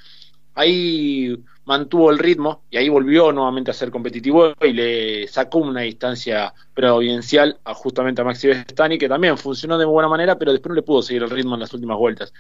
ahí 0.55 1.36
mantuvo 1.65 2.12
el 2.12 2.17
ritmo 2.20 2.63
y 2.70 2.77
ahí 2.77 2.89
volvió 2.89 3.31
nuevamente 3.31 3.72
a 3.72 3.74
ser 3.74 3.91
competitivo 3.91 4.53
y 4.62 4.74
le 4.74 5.27
sacó 5.27 5.60
una 5.60 5.81
distancia 5.81 6.53
providencial 6.74 7.60
a, 7.63 7.74
justamente 7.74 8.22
a 8.22 8.25
Maxi 8.25 8.48
Bestani, 8.48 8.98
que 8.98 9.08
también 9.08 9.38
funcionó 9.38 9.77
de 9.77 9.86
buena 9.86 10.10
manera, 10.10 10.38
pero 10.38 10.51
después 10.51 10.70
no 10.70 10.75
le 10.75 10.81
pudo 10.81 11.01
seguir 11.01 11.24
el 11.24 11.29
ritmo 11.29 11.55
en 11.55 11.62
las 11.62 11.74
últimas 11.74 11.98
vueltas. 11.98 12.34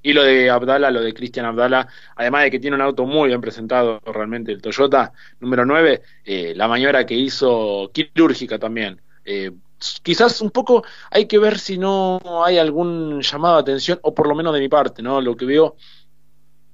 Y 0.00 0.12
lo 0.12 0.22
de 0.22 0.48
Abdala, 0.48 0.90
lo 0.90 1.00
de 1.00 1.12
Cristian 1.12 1.46
Abdala, 1.46 1.88
además 2.14 2.44
de 2.44 2.50
que 2.52 2.60
tiene 2.60 2.76
un 2.76 2.82
auto 2.82 3.04
muy 3.04 3.28
bien 3.28 3.40
presentado 3.40 4.00
realmente, 4.06 4.52
el 4.52 4.62
Toyota 4.62 5.12
número 5.40 5.66
9, 5.66 6.02
eh, 6.24 6.52
la 6.56 6.68
maniobra 6.68 7.04
que 7.04 7.14
hizo 7.14 7.90
quirúrgica 7.92 8.58
también. 8.58 9.00
Eh, 9.24 9.50
quizás 10.02 10.40
un 10.40 10.50
poco 10.50 10.84
hay 11.10 11.26
que 11.26 11.38
ver 11.38 11.58
si 11.58 11.78
no 11.78 12.20
hay 12.44 12.58
algún 12.58 13.20
llamado 13.22 13.56
de 13.56 13.62
atención, 13.62 13.98
o 14.02 14.14
por 14.14 14.28
lo 14.28 14.34
menos 14.34 14.54
de 14.54 14.60
mi 14.60 14.68
parte, 14.68 15.02
¿no? 15.02 15.20
Lo 15.20 15.36
que 15.36 15.46
veo 15.46 15.76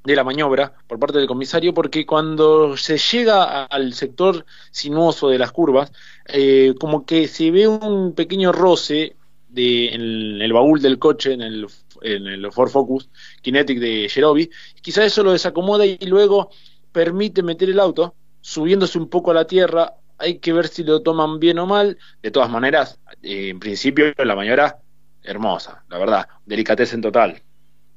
de 0.05 0.17
la 0.17 0.25
maniobra 0.25 0.75
por 0.87 0.99
parte 0.99 1.19
del 1.19 1.27
comisario, 1.27 1.73
porque 1.73 2.05
cuando 2.05 2.77
se 2.77 2.99
llega 2.99 3.65
al 3.65 3.95
sector 3.95 4.45
sinuoso 4.71 5.31
de 5.31 5.39
las 5.39 5.51
curvas, 5.51 5.93
eh, 6.29 6.75
como 6.79 7.07
que 7.07 7.27
se 7.27 7.51
ve 7.51 7.67
un 7.67 8.15
pequeño 8.15 8.53
roce 8.53 9.17
de, 9.49 9.89
en 9.95 10.43
el 10.43 10.53
baúl 10.53 10.83
del 10.83 10.99
coche, 10.99 11.33
en 11.33 11.43
el 11.43 11.67
en 12.03 12.27
el 12.27 12.53
Ford 12.53 12.71
Focus 12.71 13.09
Kinetic 13.43 13.79
de 13.79 14.09
Jerobi, 14.09 14.51
quizá 14.83 15.05
eso 15.05 15.23
lo 15.23 15.33
desacomoda 15.33 15.87
y 15.87 15.99
luego 16.07 16.51
permite 16.93 17.43
meter 17.43 17.71
el 17.71 17.81
auto 17.81 18.15
subiéndose 18.41 18.99
un 18.99 19.09
poco 19.09 19.31
a 19.31 19.35
la 19.35 19.47
tierra. 19.47 19.95
Hay 20.19 20.39
que 20.39 20.53
ver 20.53 20.69
si 20.69 20.85
lo 20.85 21.03
toman 21.03 21.41
bien 21.41 21.59
o 21.59 21.67
mal. 21.67 21.99
De 22.23 22.31
todas 22.31 22.51
maneras, 22.51 23.01
eh, 23.23 23.49
en 23.49 23.59
principio 23.59 24.13
la 24.19 24.37
maniobra 24.37 24.79
hermosa, 25.23 25.85
la 25.89 25.99
verdad, 25.99 26.29
delicatez 26.45 26.93
en 26.93 27.01
total. 27.01 27.43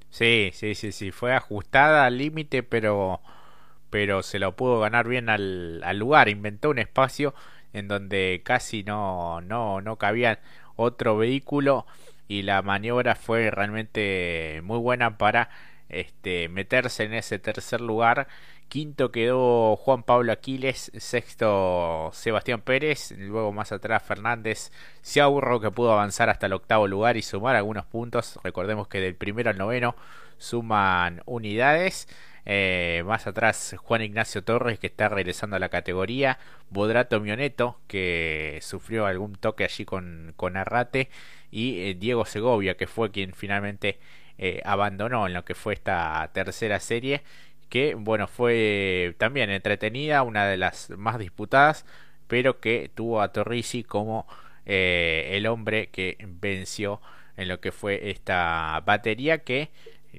Sí, 0.09 0.51
sí, 0.53 0.73
sí, 0.75 0.91
sí, 0.91 1.11
fue 1.11 1.33
ajustada 1.35 2.05
al 2.05 2.17
límite, 2.17 2.63
pero 2.63 3.21
pero 3.89 4.23
se 4.23 4.39
lo 4.39 4.55
pudo 4.55 4.79
ganar 4.81 5.07
bien 5.07 5.29
al, 5.29 5.81
al 5.83 5.99
lugar, 5.99 6.29
inventó 6.29 6.69
un 6.71 6.79
espacio 6.79 7.33
en 7.73 7.87
donde 7.87 8.41
casi 8.45 8.83
no 8.83 9.41
no 9.41 9.81
no 9.81 9.97
cabía 9.97 10.39
otro 10.75 11.17
vehículo 11.17 11.85
y 12.27 12.43
la 12.43 12.61
maniobra 12.61 13.15
fue 13.15 13.51
realmente 13.51 14.61
muy 14.63 14.79
buena 14.79 15.17
para 15.17 15.49
este, 15.89 16.49
meterse 16.49 17.03
en 17.05 17.13
ese 17.13 17.39
tercer 17.39 17.81
lugar. 17.81 18.27
Quinto 18.67 19.11
quedó 19.11 19.77
Juan 19.77 20.03
Pablo 20.03 20.31
Aquiles, 20.31 20.91
sexto 20.97 22.09
Sebastián 22.13 22.61
Pérez, 22.61 23.11
luego 23.17 23.53
más 23.53 23.71
atrás 23.71 24.03
Fernández 24.03 24.71
Ciaurro 25.01 25.61
que 25.61 25.71
pudo 25.71 25.93
avanzar 25.93 26.29
hasta 26.29 26.47
el 26.47 26.53
octavo 26.53 26.87
lugar 26.87 27.15
y 27.15 27.21
sumar 27.21 27.55
algunos 27.55 27.85
puntos. 27.85 28.37
Recordemos 28.43 28.87
que 28.87 28.99
del 28.99 29.15
primero 29.15 29.49
al 29.49 29.57
noveno 29.57 29.95
suman 30.37 31.21
unidades. 31.25 32.07
Eh, 32.49 33.03
más 33.05 33.27
atrás 33.27 33.75
Juan 33.77 34.01
Ignacio 34.01 34.41
Torres 34.41 34.79
que 34.79 34.87
está 34.87 35.09
regresando 35.09 35.55
a 35.55 35.59
la 35.59 35.69
categoría. 35.69 36.37
Bodrato 36.69 37.19
Mioneto 37.21 37.79
que 37.87 38.59
sufrió 38.61 39.05
algún 39.05 39.35
toque 39.35 39.63
allí 39.63 39.85
con, 39.85 40.33
con 40.35 40.57
Arrate. 40.57 41.09
Y 41.51 41.79
eh, 41.81 41.95
Diego 41.95 42.25
Segovia 42.25 42.75
que 42.75 42.87
fue 42.87 43.11
quien 43.11 43.33
finalmente 43.33 43.99
eh, 44.37 44.61
abandonó 44.65 45.25
en 45.25 45.33
lo 45.33 45.43
que 45.43 45.55
fue 45.55 45.73
esta 45.73 46.29
tercera 46.33 46.79
serie. 46.79 47.23
Que 47.69 47.95
bueno, 47.95 48.27
fue 48.27 49.15
también 49.17 49.49
entretenida, 49.49 50.23
una 50.23 50.47
de 50.47 50.57
las 50.57 50.89
más 50.91 51.19
disputadas. 51.19 51.85
Pero 52.27 52.59
que 52.59 52.91
tuvo 52.93 53.21
a 53.21 53.31
Torrisi 53.31 53.83
como 53.83 54.27
el 54.65 55.47
hombre 55.47 55.87
que 55.87 56.17
venció 56.27 57.01
en 57.37 57.47
lo 57.47 57.61
que 57.61 57.71
fue 57.71 58.09
esta 58.09 58.81
batería 58.85 59.39
que 59.39 59.71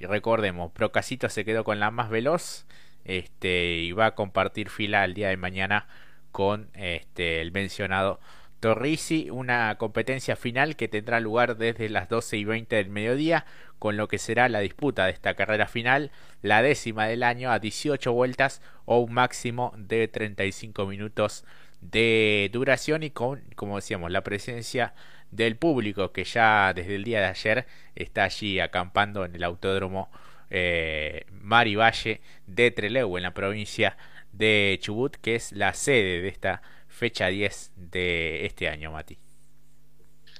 recordemos, 0.06 0.72
Procasito 0.72 1.28
se 1.28 1.44
quedó 1.44 1.64
con 1.64 1.80
la 1.80 1.90
más 1.90 2.10
veloz 2.10 2.66
este, 3.04 3.76
y 3.78 3.92
va 3.92 4.06
a 4.06 4.14
compartir 4.14 4.68
fila 4.70 5.04
el 5.04 5.14
día 5.14 5.28
de 5.28 5.36
mañana 5.36 5.86
con 6.30 6.68
este, 6.74 7.40
el 7.40 7.52
mencionado 7.52 8.20
Torrisi, 8.60 9.30
una 9.30 9.76
competencia 9.78 10.36
final 10.36 10.76
que 10.76 10.88
tendrá 10.88 11.20
lugar 11.20 11.56
desde 11.56 11.88
las 11.88 12.08
12 12.08 12.36
y 12.38 12.44
20 12.44 12.76
del 12.76 12.90
mediodía, 12.90 13.46
con 13.78 13.96
lo 13.96 14.08
que 14.08 14.18
será 14.18 14.48
la 14.48 14.60
disputa 14.60 15.06
de 15.06 15.12
esta 15.12 15.34
carrera 15.34 15.66
final, 15.66 16.10
la 16.42 16.62
décima 16.62 17.06
del 17.06 17.22
año 17.22 17.50
a 17.50 17.58
18 17.58 18.12
vueltas 18.12 18.60
o 18.84 18.98
un 18.98 19.12
máximo 19.12 19.72
de 19.76 20.08
35 20.08 20.86
minutos 20.86 21.44
de 21.80 22.50
duración 22.52 23.02
y 23.02 23.10
con, 23.10 23.42
como 23.54 23.76
decíamos, 23.76 24.10
la 24.10 24.22
presencia 24.22 24.94
del 25.30 25.56
público 25.56 26.12
que 26.12 26.24
ya 26.24 26.72
desde 26.74 26.94
el 26.94 27.04
día 27.04 27.20
de 27.20 27.26
ayer 27.26 27.66
está 27.94 28.24
allí 28.24 28.60
acampando 28.60 29.24
en 29.24 29.34
el 29.34 29.44
autódromo 29.44 30.10
eh, 30.50 31.26
Mari 31.30 31.76
Valle 31.76 32.20
de 32.46 32.70
Trelew 32.70 33.16
en 33.16 33.22
la 33.22 33.34
provincia 33.34 33.96
de 34.32 34.78
Chubut 34.80 35.16
que 35.16 35.34
es 35.34 35.52
la 35.52 35.74
sede 35.74 36.22
de 36.22 36.28
esta 36.28 36.62
fecha 36.88 37.26
10 37.26 37.72
de 37.76 38.46
este 38.46 38.68
año 38.68 38.92
Mati 38.92 39.27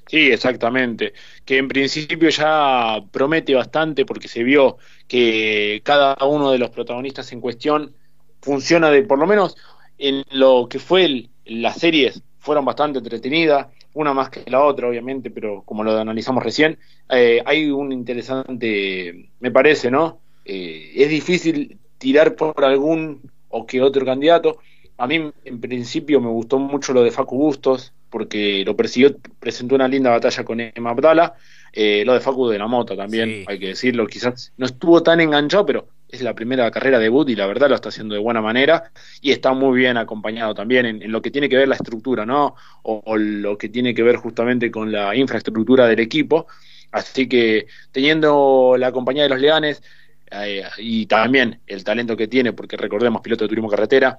Sí, 0.09 0.31
exactamente. 0.31 1.12
Que 1.45 1.59
en 1.59 1.69
principio 1.69 2.31
ya 2.31 2.99
promete 3.11 3.55
bastante 3.55 4.07
porque 4.07 4.27
se 4.29 4.43
vio 4.43 4.79
que 5.07 5.83
cada 5.85 6.17
uno 6.27 6.50
de 6.50 6.59
los 6.59 6.71
protagonistas 6.71 7.31
en 7.33 7.43
cuestión 7.43 7.95
funciona 8.41 8.91
de, 8.91 9.03
por 9.03 9.19
lo 9.19 9.27
menos 9.27 9.57
en 9.99 10.25
lo 10.31 10.67
que 10.69 10.79
fue 10.79 11.05
el, 11.05 11.31
las 11.45 11.77
series, 11.79 12.23
fueron 12.38 12.65
bastante 12.65 12.99
entretenidas 13.00 13.67
una 13.95 14.15
más 14.15 14.31
que 14.31 14.45
la 14.50 14.62
otra, 14.65 14.88
obviamente, 14.88 15.31
pero 15.31 15.62
como 15.65 15.83
lo 15.85 15.99
analizamos 15.99 16.43
recién, 16.43 16.79
eh, 17.11 17.43
hay 17.45 17.71
un 17.71 17.93
interesante, 17.93 19.31
me 19.41 19.50
parece, 19.50 19.91
¿no? 19.91 20.21
Eh, 20.45 20.93
es 20.95 21.11
difícil 21.11 21.79
tirar 21.99 22.35
por 22.37 22.65
algún 22.65 23.31
o 23.49 23.67
que 23.67 23.83
otro 23.83 24.05
candidato. 24.07 24.59
A 24.97 25.07
mí, 25.07 25.31
en 25.45 25.61
principio, 25.61 26.21
me 26.21 26.29
gustó 26.29 26.59
mucho 26.59 26.93
lo 26.93 27.03
de 27.03 27.11
Facu 27.11 27.37
Bustos, 27.37 27.93
porque 28.11 28.62
lo 28.65 28.77
persiguió, 28.77 29.17
presentó 29.38 29.75
una 29.75 29.88
linda 29.88 30.11
batalla 30.11 30.45
con 30.45 30.61
Emma 30.61 30.91
Abdala. 30.91 31.35
Eh, 31.73 32.03
lo 32.05 32.15
de 32.15 32.21
Facu 32.21 32.49
de 32.49 32.59
la 32.59 32.67
Mota 32.67 32.97
también, 32.97 33.45
hay 33.47 33.59
que 33.59 33.69
decirlo, 33.69 34.07
quizás 34.07 34.53
no 34.57 34.67
estuvo 34.67 35.03
tan 35.03 35.21
enganchado, 35.21 35.67
pero 35.67 35.88
es 36.09 36.23
la 36.23 36.35
primera 36.35 36.71
carrera 36.71 36.99
de 36.99 37.11
Wood 37.11 37.29
y 37.29 37.37
la 37.37 37.47
verdad 37.47 37.69
lo 37.69 37.75
está 37.75 37.91
haciendo 37.91 38.15
de 38.15 38.21
buena 38.21 38.41
manera 38.41 38.91
y 39.21 39.31
está 39.31 39.53
muy 39.53 39.79
bien 39.79 39.99
acompañado 39.99 40.55
también 40.55 40.87
en, 40.87 41.12
lo 41.12 41.21
que 41.21 41.31
tiene 41.31 41.49
que 41.49 41.57
ver 41.57 41.69
la 41.69 41.75
estructura, 41.75 42.25
¿no? 42.25 42.57
O, 42.83 43.17
lo 43.17 43.59
que 43.59 43.69
tiene 43.69 43.95
que 43.95 44.03
ver 44.03 44.17
justamente 44.17 44.71
con 44.71 44.91
la 44.91 45.15
infraestructura 45.15 45.87
del 45.87 46.00
equipo. 46.00 46.47
Así 46.91 47.29
que 47.29 47.67
teniendo 47.93 48.77
la 48.79 48.91
compañía 48.93 49.25
de 49.25 49.29
los 49.29 49.41
Leanes 49.41 49.83
eh, 50.31 50.65
y 50.79 51.05
también 51.07 51.61
el 51.67 51.85
talento 51.85 52.17
que 52.17 52.29
tiene, 52.29 52.55
porque 52.55 52.79
recordemos, 52.79 53.21
piloto 53.21 53.45
de 53.45 53.49
turismo 53.49 53.69
carretera, 53.69 54.19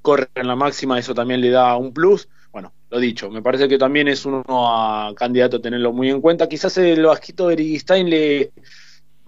corre 0.00 0.28
en 0.34 0.46
la 0.46 0.56
máxima, 0.56 0.98
eso 0.98 1.14
también 1.14 1.40
le 1.40 1.50
da 1.50 1.76
un 1.76 1.92
plus. 1.92 2.28
Bueno, 2.52 2.72
lo 2.90 3.00
dicho, 3.00 3.30
me 3.30 3.42
parece 3.42 3.66
que 3.66 3.78
también 3.78 4.08
es 4.08 4.26
uno 4.26 4.44
a 4.48 5.14
candidato 5.16 5.56
a 5.56 5.62
tenerlo 5.62 5.92
muy 5.92 6.10
en 6.10 6.20
cuenta. 6.20 6.48
Quizás 6.48 6.76
el 6.78 7.06
bajito 7.06 7.48
de 7.48 7.54
Erigstein 7.54 8.10
le 8.10 8.52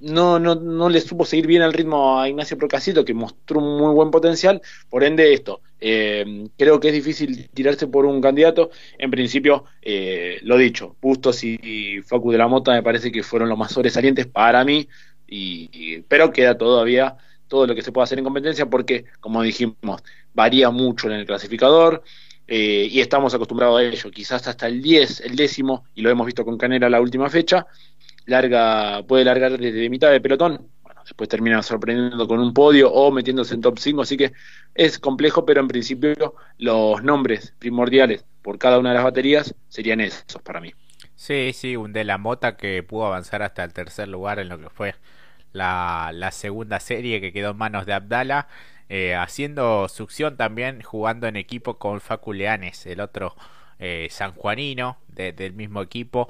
no, 0.01 0.39
no, 0.39 0.55
no 0.55 0.89
le 0.89 1.01
supo 1.01 1.25
seguir 1.25 1.47
bien 1.47 1.63
el 1.63 1.73
ritmo 1.73 2.21
a 2.21 2.29
Ignacio 2.29 2.59
Procasito, 2.59 3.05
que 3.05 3.15
mostró 3.15 3.61
un 3.61 3.79
muy 3.79 3.95
buen 3.95 4.11
potencial. 4.11 4.61
Por 4.91 5.05
ende, 5.05 5.33
esto, 5.33 5.63
eh, 5.81 6.47
creo 6.59 6.79
que 6.81 6.89
es 6.89 6.95
difícil 6.95 7.49
tirarse 7.55 7.87
por 7.87 8.05
un 8.05 8.21
candidato. 8.21 8.71
En 8.99 9.11
principio, 9.11 9.65
eh, 9.81 10.39
lo 10.43 10.59
dicho, 10.59 10.97
Bustos 11.01 11.43
y, 11.45 12.03
Facu 12.03 12.33
de 12.33 12.39
la 12.39 12.49
Mota 12.49 12.73
me 12.73 12.83
parece 12.83 13.11
que 13.11 13.23
fueron 13.23 13.49
los 13.49 13.59
más 13.59 13.73
sobresalientes 13.73 14.27
para 14.27 14.65
mí, 14.65 14.89
y, 15.27 16.03
pero 16.03 16.33
queda 16.33 16.59
todavía 16.59 17.17
todo 17.49 17.67
lo 17.67 17.75
que 17.75 17.83
se 17.83 17.93
puede 17.93 18.05
hacer 18.05 18.19
en 18.19 18.25
competencia 18.25 18.67
porque, 18.67 19.07
como 19.21 19.43
dijimos, 19.43 20.03
varía 20.35 20.71
mucho 20.71 21.07
en 21.09 21.15
el 21.15 21.27
clasificador. 21.27 22.03
Eh, 22.47 22.89
y 22.91 23.01
estamos 23.01 23.35
acostumbrados 23.35 23.81
a 23.81 23.83
ello, 23.85 24.11
quizás 24.11 24.47
hasta 24.47 24.67
el 24.67 24.83
10, 24.83 25.21
el 25.21 25.37
décimo, 25.37 25.87
y 25.95 26.03
lo 26.03 26.11
hemos 26.11 26.27
visto 26.27 26.45
con 26.45 26.59
Canera 26.59 26.91
la 26.91 27.01
última 27.01 27.31
fecha, 27.31 27.67
larga, 28.27 29.03
puede 29.07 29.25
largar 29.25 29.59
desde 29.59 29.89
mitad 29.89 30.11
de 30.11 30.21
pelotón, 30.21 30.69
bueno, 30.83 31.01
después 31.05 31.29
termina 31.29 31.63
sorprendiendo 31.63 32.29
con 32.29 32.41
un 32.41 32.53
podio 32.53 32.93
o 32.93 33.11
metiéndose 33.11 33.55
en 33.55 33.63
top 33.63 33.79
5, 33.79 34.03
así 34.03 34.17
que 34.17 34.33
es 34.75 34.99
complejo, 34.99 35.47
pero 35.47 35.61
en 35.61 35.69
principio 35.69 36.35
los 36.59 37.03
nombres 37.03 37.55
primordiales 37.59 38.25
por 38.43 38.59
cada 38.59 38.79
una 38.79 38.91
de 38.91 38.97
las 38.97 39.05
baterías 39.05 39.55
serían 39.69 40.01
esos 40.01 40.43
para 40.43 40.61
mí. 40.61 40.73
Sí, 41.15 41.53
sí, 41.55 41.77
un 41.77 41.93
de 41.93 42.05
la 42.05 42.19
mota 42.19 42.57
que 42.57 42.83
pudo 42.83 43.07
avanzar 43.07 43.43
hasta 43.43 43.65
el 43.65 43.73
tercer 43.73 44.09
lugar 44.09 44.39
en 44.39 44.49
lo 44.49 44.59
que 44.59 44.69
fue 44.69 44.95
la, 45.53 46.11
la 46.13 46.31
segunda 46.33 46.81
serie 46.81 47.21
que 47.21 47.33
quedó 47.33 47.53
en 47.53 47.57
manos 47.57 47.87
de 47.87 47.95
Abdala. 47.95 48.49
Eh, 48.89 49.15
haciendo 49.15 49.89
succión 49.89 50.37
también, 50.37 50.83
jugando 50.83 51.27
en 51.27 51.37
equipo 51.37 51.79
con 51.79 52.01
Facu 52.01 52.33
Leanes, 52.33 52.87
el 52.87 53.01
otro 53.01 53.35
eh, 53.79 54.09
sanjuanino 54.11 54.99
del 55.09 55.53
mismo 55.53 55.83
equipo. 55.83 56.29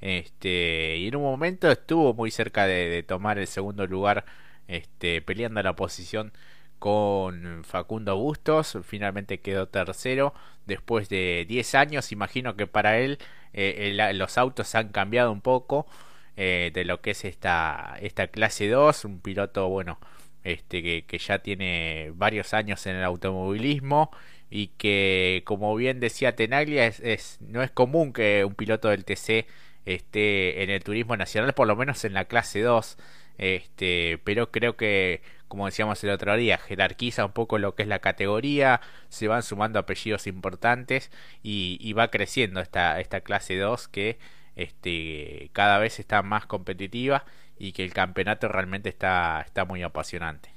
Este, 0.00 0.96
y 0.96 1.08
en 1.08 1.16
un 1.16 1.22
momento 1.22 1.70
estuvo 1.70 2.12
muy 2.14 2.30
cerca 2.30 2.66
de, 2.66 3.02
tomar 3.04 3.38
el 3.38 3.46
segundo 3.46 3.86
lugar, 3.86 4.24
este, 4.68 5.22
peleando 5.22 5.62
la 5.62 5.76
posición 5.76 6.32
con 6.78 7.62
Facundo 7.64 8.16
Bustos. 8.16 8.78
Finalmente 8.84 9.40
quedó 9.40 9.68
tercero 9.68 10.34
después 10.66 11.08
de 11.08 11.46
10 11.48 11.74
años. 11.76 12.12
Imagino 12.12 12.56
que 12.56 12.66
para 12.66 12.98
él 12.98 13.18
eh, 13.52 13.92
los 14.14 14.38
autos 14.38 14.74
han 14.74 14.88
cambiado 14.88 15.30
un 15.32 15.40
poco 15.40 15.86
eh, 16.36 16.70
de 16.74 16.84
lo 16.84 17.00
que 17.00 17.12
es 17.12 17.24
esta, 17.24 17.96
esta 18.00 18.28
clase 18.28 18.68
2. 18.68 19.04
Un 19.04 19.20
piloto, 19.20 19.68
bueno, 19.68 19.98
este, 20.44 21.04
que, 21.04 21.18
ya 21.18 21.38
tiene 21.40 22.12
varios 22.14 22.54
años 22.54 22.86
en 22.86 22.96
el 22.96 23.04
automovilismo 23.04 24.10
y 24.50 24.68
que, 24.68 25.42
como 25.44 25.74
bien 25.76 26.00
decía 26.00 26.36
Tenaglia, 26.36 26.86
es, 26.86 27.38
no 27.40 27.62
es 27.62 27.70
común 27.70 28.12
que 28.12 28.44
un 28.44 28.54
piloto 28.54 28.88
del 28.88 29.04
TC 29.04 29.46
esté 29.86 30.62
en 30.62 30.70
el 30.70 30.84
turismo 30.84 31.16
nacional, 31.16 31.54
por 31.54 31.66
lo 31.66 31.76
menos 31.76 32.04
en 32.04 32.14
la 32.14 32.26
clase 32.26 32.60
2. 32.60 32.96
Este, 33.38 34.20
pero 34.24 34.50
creo 34.50 34.76
que, 34.76 35.22
como 35.48 35.66
decíamos 35.66 36.02
el 36.04 36.10
otro 36.10 36.36
día, 36.36 36.58
jerarquiza 36.58 37.24
un 37.24 37.32
poco 37.32 37.58
lo 37.58 37.74
que 37.74 37.82
es 37.82 37.88
la 37.88 37.98
categoría, 38.00 38.80
se 39.08 39.28
van 39.28 39.42
sumando 39.42 39.78
apellidos 39.78 40.26
importantes 40.26 41.10
y, 41.42 41.92
va 41.94 42.08
creciendo 42.08 42.60
esta, 42.60 43.00
esta 43.00 43.20
clase 43.22 43.56
2 43.56 43.88
que 43.88 44.18
este, 44.56 45.50
cada 45.52 45.78
vez 45.78 45.98
está 45.98 46.22
más 46.22 46.46
competitiva 46.46 47.24
y 47.58 47.72
que 47.72 47.84
el 47.84 47.92
campeonato 47.92 48.48
realmente 48.48 48.88
está, 48.88 49.42
está 49.42 49.64
muy 49.64 49.82
apasionante. 49.82 50.52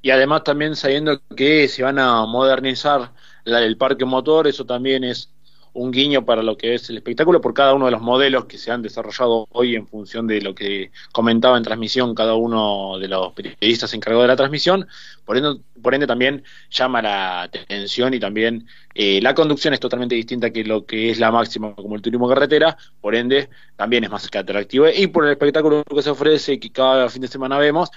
Y 0.00 0.10
además 0.10 0.44
también 0.44 0.76
sabiendo 0.76 1.20
que 1.36 1.66
se 1.68 1.82
van 1.82 1.98
a 1.98 2.24
modernizar 2.26 3.12
el 3.44 3.76
parque 3.76 4.04
motor, 4.04 4.46
eso 4.46 4.64
también 4.64 5.04
es 5.04 5.32
un 5.78 5.92
guiño 5.92 6.24
para 6.24 6.42
lo 6.42 6.56
que 6.56 6.74
es 6.74 6.90
el 6.90 6.96
espectáculo 6.96 7.40
por 7.40 7.54
cada 7.54 7.72
uno 7.72 7.86
de 7.86 7.92
los 7.92 8.02
modelos 8.02 8.46
que 8.46 8.58
se 8.58 8.70
han 8.70 8.82
desarrollado 8.82 9.46
hoy 9.50 9.76
en 9.76 9.86
función 9.86 10.26
de 10.26 10.40
lo 10.40 10.54
que 10.54 10.90
comentaba 11.12 11.56
en 11.56 11.62
transmisión 11.62 12.14
cada 12.14 12.34
uno 12.34 12.98
de 12.98 13.08
los 13.08 13.32
periodistas 13.32 13.94
encargados 13.94 14.24
de 14.24 14.28
la 14.28 14.36
transmisión. 14.36 14.86
Por 15.24 15.36
ende, 15.36 15.60
por 15.80 15.94
ende 15.94 16.06
también 16.06 16.42
llama 16.70 17.00
la 17.00 17.42
atención 17.42 18.12
y 18.12 18.18
también 18.20 18.66
eh, 18.94 19.20
la 19.22 19.34
conducción 19.34 19.72
es 19.72 19.80
totalmente 19.80 20.16
distinta 20.16 20.50
que 20.50 20.64
lo 20.64 20.84
que 20.84 21.10
es 21.10 21.20
la 21.20 21.30
máxima 21.30 21.74
como 21.74 21.94
el 21.94 22.02
turismo 22.02 22.28
carretera, 22.28 22.76
por 23.00 23.14
ende 23.14 23.48
también 23.76 24.04
es 24.04 24.10
más 24.10 24.28
que 24.28 24.38
atractivo 24.38 24.88
y 24.88 25.06
por 25.06 25.24
el 25.24 25.32
espectáculo 25.32 25.84
que 25.84 26.02
se 26.02 26.10
ofrece 26.10 26.58
que 26.58 26.70
cada 26.70 27.08
fin 27.08 27.22
de 27.22 27.28
semana 27.28 27.56
vemos 27.58 27.90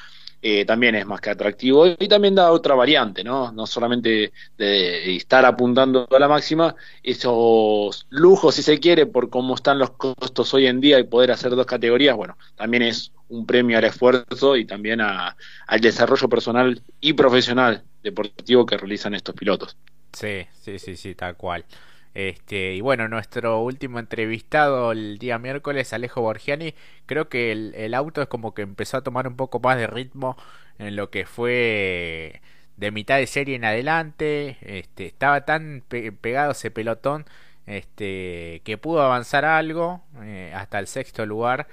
eh, 0.43 0.65
también 0.65 0.95
es 0.95 1.05
más 1.05 1.21
que 1.21 1.29
atractivo 1.29 1.85
y 1.87 2.07
también 2.07 2.33
da 2.33 2.51
otra 2.51 2.73
variante, 2.73 3.23
¿no? 3.23 3.51
No 3.51 3.67
solamente 3.67 4.33
de, 4.57 5.15
estar 5.15 5.45
apuntando 5.45 6.07
a 6.09 6.19
la 6.19 6.27
máxima, 6.27 6.75
esos 7.03 8.07
lujos, 8.09 8.55
si 8.55 8.63
se 8.63 8.79
quiere, 8.79 9.05
por 9.05 9.29
cómo 9.29 9.53
están 9.53 9.77
los 9.77 9.91
costos 9.91 10.53
hoy 10.53 10.65
en 10.65 10.81
día 10.81 10.99
y 10.99 11.03
poder 11.03 11.31
hacer 11.31 11.55
dos 11.55 11.65
categorías, 11.65 12.15
bueno, 12.15 12.37
también 12.55 12.83
es 12.83 13.11
un 13.29 13.45
premio 13.45 13.77
al 13.77 13.83
esfuerzo 13.83 14.57
y 14.57 14.65
también 14.65 14.99
al 14.99 15.35
desarrollo 15.79 16.27
personal 16.27 16.81
y 16.99 17.13
profesional 17.13 17.83
deportivo 18.01 18.65
que 18.65 18.77
realizan 18.77 19.13
estos 19.13 19.35
pilotos. 19.35 19.77
Sí, 20.11 20.47
sí, 20.59 20.79
sí, 20.79 20.95
sí, 20.95 21.15
tal 21.15 21.37
cual. 21.37 21.63
Este, 22.13 22.73
y 22.73 22.81
bueno, 22.81 23.07
nuestro 23.07 23.61
último 23.61 23.99
entrevistado 23.99 24.91
el 24.91 25.17
día 25.17 25.39
miércoles, 25.39 25.93
Alejo 25.93 26.21
Borgiani, 26.21 26.75
creo 27.05 27.29
que 27.29 27.51
el, 27.51 27.93
auto 27.93 28.21
es 28.21 28.27
como 28.27 28.53
que 28.53 28.63
empezó 28.63 28.97
a 28.97 29.03
tomar 29.03 29.27
un 29.27 29.35
poco 29.37 29.59
más 29.59 29.77
de 29.77 29.87
ritmo 29.87 30.35
en 30.77 30.95
lo 30.95 31.09
que 31.09 31.25
fue 31.25 32.41
de 32.77 32.91
mitad 32.91 33.17
de 33.17 33.27
serie 33.27 33.55
en 33.55 33.65
adelante. 33.65 34.57
Este, 34.61 35.05
estaba 35.07 35.45
tan 35.45 35.83
pegado 36.21 36.51
ese 36.51 36.71
pelotón 36.71 37.25
este, 37.65 38.61
que 38.65 38.77
pudo 38.77 39.01
avanzar 39.01 39.45
algo 39.45 40.03
eh, 40.23 40.51
hasta 40.55 40.79
el 40.79 40.87
sexto 40.87 41.25
lugar. 41.25 41.67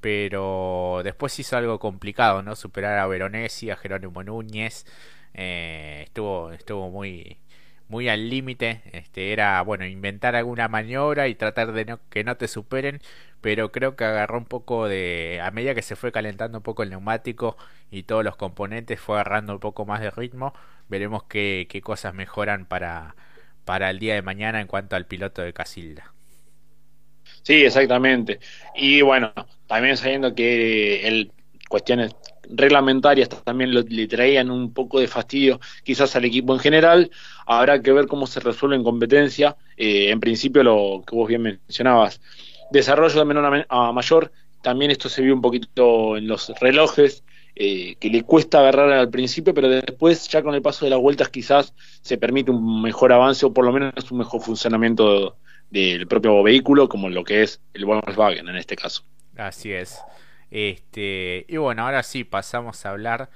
Pero 0.00 1.00
después 1.04 1.38
hizo 1.38 1.56
algo 1.56 1.78
complicado, 1.78 2.42
¿no? 2.42 2.56
Superar 2.56 2.98
a 2.98 3.06
Veronesi, 3.06 3.70
a 3.70 3.76
Jerónimo 3.76 4.22
Núñez. 4.22 4.86
Eh, 5.34 6.02
estuvo, 6.04 6.52
estuvo 6.52 6.90
muy, 6.90 7.38
muy 7.94 8.08
al 8.08 8.28
límite. 8.28 8.82
Este, 8.92 9.32
era, 9.32 9.62
bueno, 9.62 9.86
inventar 9.86 10.34
alguna 10.36 10.68
maniobra 10.68 11.28
y 11.28 11.36
tratar 11.36 11.72
de 11.72 11.98
que 12.10 12.24
no 12.24 12.36
te 12.36 12.48
superen. 12.48 13.00
Pero 13.40 13.70
creo 13.72 13.94
que 13.96 14.04
agarró 14.04 14.38
un 14.38 14.46
poco 14.46 14.88
de. 14.88 15.40
A 15.42 15.50
medida 15.52 15.74
que 15.74 15.82
se 15.82 15.96
fue 15.96 16.10
calentando 16.12 16.58
un 16.58 16.64
poco 16.64 16.82
el 16.82 16.90
neumático 16.90 17.56
y 17.90 18.02
todos 18.04 18.24
los 18.24 18.36
componentes, 18.36 19.00
fue 19.00 19.16
agarrando 19.16 19.54
un 19.54 19.60
poco 19.60 19.86
más 19.86 20.00
de 20.00 20.10
ritmo. 20.10 20.54
Veremos 20.88 21.24
qué, 21.24 21.66
qué 21.70 21.80
cosas 21.82 22.14
mejoran 22.14 22.66
para, 22.66 23.14
para 23.64 23.90
el 23.90 23.98
día 24.00 24.14
de 24.14 24.22
mañana 24.22 24.60
en 24.60 24.66
cuanto 24.66 24.96
al 24.96 25.06
piloto 25.06 25.42
de 25.42 25.52
Casilda. 25.52 26.12
Sí, 27.42 27.64
exactamente. 27.64 28.40
Y 28.74 29.02
bueno, 29.02 29.32
también 29.66 29.96
sabiendo 29.96 30.34
que 30.34 31.06
el 31.06 31.32
cuestiones 31.68 32.16
reglamentarias 32.50 33.28
también 33.28 33.72
le 33.72 34.06
traían 34.06 34.50
un 34.50 34.72
poco 34.72 35.00
de 35.00 35.08
fastidio 35.08 35.60
quizás 35.82 36.14
al 36.16 36.24
equipo 36.24 36.52
en 36.54 36.60
general. 36.60 37.10
Habrá 37.46 37.80
que 37.82 37.92
ver 37.92 38.06
cómo 38.06 38.26
se 38.26 38.40
resuelve 38.40 38.76
en 38.76 38.84
competencia. 38.84 39.56
Eh, 39.76 40.10
en 40.10 40.20
principio, 40.20 40.62
lo 40.62 41.02
que 41.06 41.16
vos 41.16 41.28
bien 41.28 41.42
mencionabas, 41.42 42.20
desarrollo 42.70 43.18
de 43.18 43.24
menor 43.24 43.66
a, 43.68 43.92
mayor. 43.92 44.32
También 44.62 44.90
esto 44.90 45.08
se 45.08 45.22
vio 45.22 45.34
un 45.34 45.42
poquito 45.42 46.16
en 46.16 46.26
los 46.26 46.48
relojes, 46.60 47.22
eh, 47.54 47.96
que 48.00 48.08
le 48.08 48.22
cuesta 48.22 48.60
agarrar 48.60 48.90
al 48.92 49.10
principio, 49.10 49.52
pero 49.52 49.68
después, 49.68 50.26
ya 50.28 50.42
con 50.42 50.54
el 50.54 50.62
paso 50.62 50.86
de 50.86 50.90
las 50.90 51.00
vueltas, 51.00 51.28
quizás 51.28 51.74
se 52.00 52.16
permite 52.16 52.50
un 52.50 52.80
mejor 52.82 53.12
avance 53.12 53.44
o 53.44 53.52
por 53.52 53.64
lo 53.64 53.72
menos 53.72 54.10
un 54.10 54.18
mejor 54.18 54.40
funcionamiento 54.40 55.36
del 55.70 56.06
propio 56.06 56.42
vehículo, 56.42 56.88
como 56.88 57.10
lo 57.10 57.24
que 57.24 57.42
es 57.42 57.60
el 57.74 57.84
Volkswagen 57.84 58.48
en 58.48 58.56
este 58.56 58.76
caso. 58.76 59.02
Así 59.36 59.72
es. 59.72 60.00
Este, 60.54 61.46
y 61.48 61.56
bueno, 61.56 61.82
ahora 61.84 62.04
sí 62.04 62.22
pasamos 62.22 62.86
a 62.86 62.90
hablar 62.90 63.28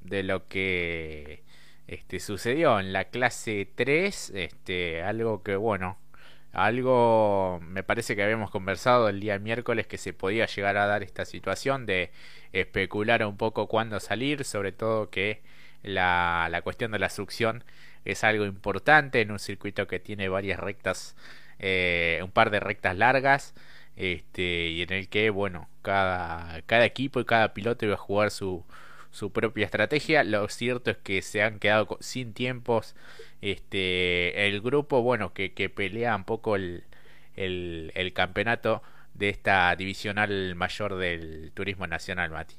de 0.00 0.24
lo 0.24 0.48
que 0.48 1.44
este, 1.86 2.18
sucedió 2.18 2.80
en 2.80 2.92
la 2.92 3.04
clase 3.04 3.68
3, 3.76 4.30
este, 4.34 5.00
algo 5.04 5.44
que 5.44 5.54
bueno, 5.54 5.98
algo 6.52 7.60
me 7.62 7.84
parece 7.84 8.16
que 8.16 8.24
habíamos 8.24 8.50
conversado 8.50 9.08
el 9.08 9.20
día 9.20 9.38
miércoles 9.38 9.86
que 9.86 9.98
se 9.98 10.12
podía 10.12 10.46
llegar 10.46 10.76
a 10.76 10.86
dar 10.86 11.04
esta 11.04 11.24
situación 11.24 11.86
de 11.86 12.10
especular 12.52 13.24
un 13.24 13.36
poco 13.36 13.68
cuándo 13.68 14.00
salir, 14.00 14.44
sobre 14.44 14.72
todo 14.72 15.10
que 15.10 15.42
la, 15.84 16.48
la 16.50 16.62
cuestión 16.62 16.90
de 16.90 16.98
la 16.98 17.08
succión 17.08 17.62
es 18.04 18.24
algo 18.24 18.46
importante 18.46 19.20
en 19.20 19.30
un 19.30 19.38
circuito 19.38 19.86
que 19.86 20.00
tiene 20.00 20.28
varias 20.28 20.58
rectas, 20.58 21.16
eh, 21.60 22.20
un 22.24 22.32
par 22.32 22.50
de 22.50 22.58
rectas 22.58 22.96
largas 22.98 23.54
este, 23.96 24.68
y 24.68 24.82
en 24.82 24.92
el 24.92 25.08
que, 25.08 25.30
bueno, 25.30 25.68
cada, 25.82 26.62
cada 26.62 26.84
equipo 26.84 27.20
y 27.20 27.24
cada 27.24 27.54
piloto 27.54 27.84
iba 27.86 27.94
a 27.94 27.98
jugar 27.98 28.30
su, 28.30 28.64
su 29.10 29.32
propia 29.32 29.64
estrategia. 29.66 30.24
Lo 30.24 30.48
cierto 30.48 30.90
es 30.90 30.98
que 30.98 31.22
se 31.22 31.42
han 31.42 31.58
quedado 31.58 31.96
sin 32.00 32.34
tiempos. 32.34 32.96
Este, 33.40 34.48
el 34.48 34.60
grupo, 34.60 35.02
bueno, 35.02 35.32
que, 35.32 35.52
que 35.54 35.68
pelea 35.70 36.16
un 36.16 36.24
poco 36.24 36.56
el, 36.56 36.84
el, 37.36 38.12
campeonato 38.12 38.82
de 39.14 39.28
esta 39.28 39.74
divisional 39.76 40.54
mayor 40.56 40.96
del 40.96 41.52
turismo 41.52 41.86
nacional, 41.86 42.30
Mati. 42.30 42.56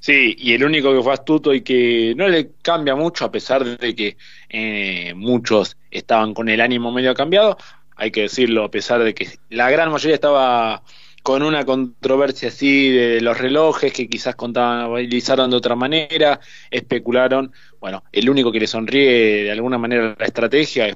Sí, 0.00 0.36
y 0.38 0.52
el 0.52 0.62
único 0.64 0.94
que 0.94 1.02
fue 1.02 1.12
astuto 1.12 1.52
y 1.52 1.62
que 1.62 2.14
no 2.16 2.28
le 2.28 2.52
cambia 2.62 2.94
mucho, 2.94 3.24
a 3.24 3.32
pesar 3.32 3.64
de 3.64 3.96
que 3.96 4.16
eh, 4.48 5.12
muchos 5.14 5.76
estaban 5.90 6.34
con 6.34 6.48
el 6.48 6.60
ánimo 6.60 6.92
medio 6.92 7.14
cambiado, 7.14 7.56
hay 7.98 8.10
que 8.10 8.22
decirlo, 8.22 8.64
a 8.64 8.70
pesar 8.70 9.02
de 9.02 9.12
que 9.12 9.28
la 9.50 9.70
gran 9.70 9.90
mayoría 9.90 10.14
estaba 10.14 10.82
con 11.22 11.42
una 11.42 11.66
controversia 11.66 12.48
así 12.48 12.90
de 12.90 13.20
los 13.20 13.36
relojes 13.36 13.92
que 13.92 14.08
quizás 14.08 14.34
contabilizaron 14.34 15.50
de 15.50 15.56
otra 15.56 15.74
manera, 15.74 16.40
especularon. 16.70 17.52
Bueno, 17.80 18.04
el 18.12 18.30
único 18.30 18.50
que 18.50 18.60
le 18.60 18.66
sonríe 18.66 19.44
de 19.44 19.50
alguna 19.50 19.76
manera 19.76 20.16
la 20.18 20.24
estrategia 20.24 20.86
es, 20.86 20.94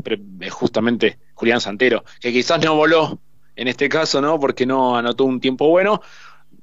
justamente 0.50 1.18
Julián 1.34 1.60
Santero, 1.60 2.04
que 2.20 2.32
quizás 2.32 2.64
no 2.64 2.76
voló 2.76 3.20
en 3.56 3.68
este 3.68 3.88
caso, 3.88 4.22
¿no? 4.22 4.40
Porque 4.40 4.64
no 4.64 4.96
anotó 4.96 5.24
un 5.24 5.40
tiempo 5.40 5.68
bueno, 5.68 6.00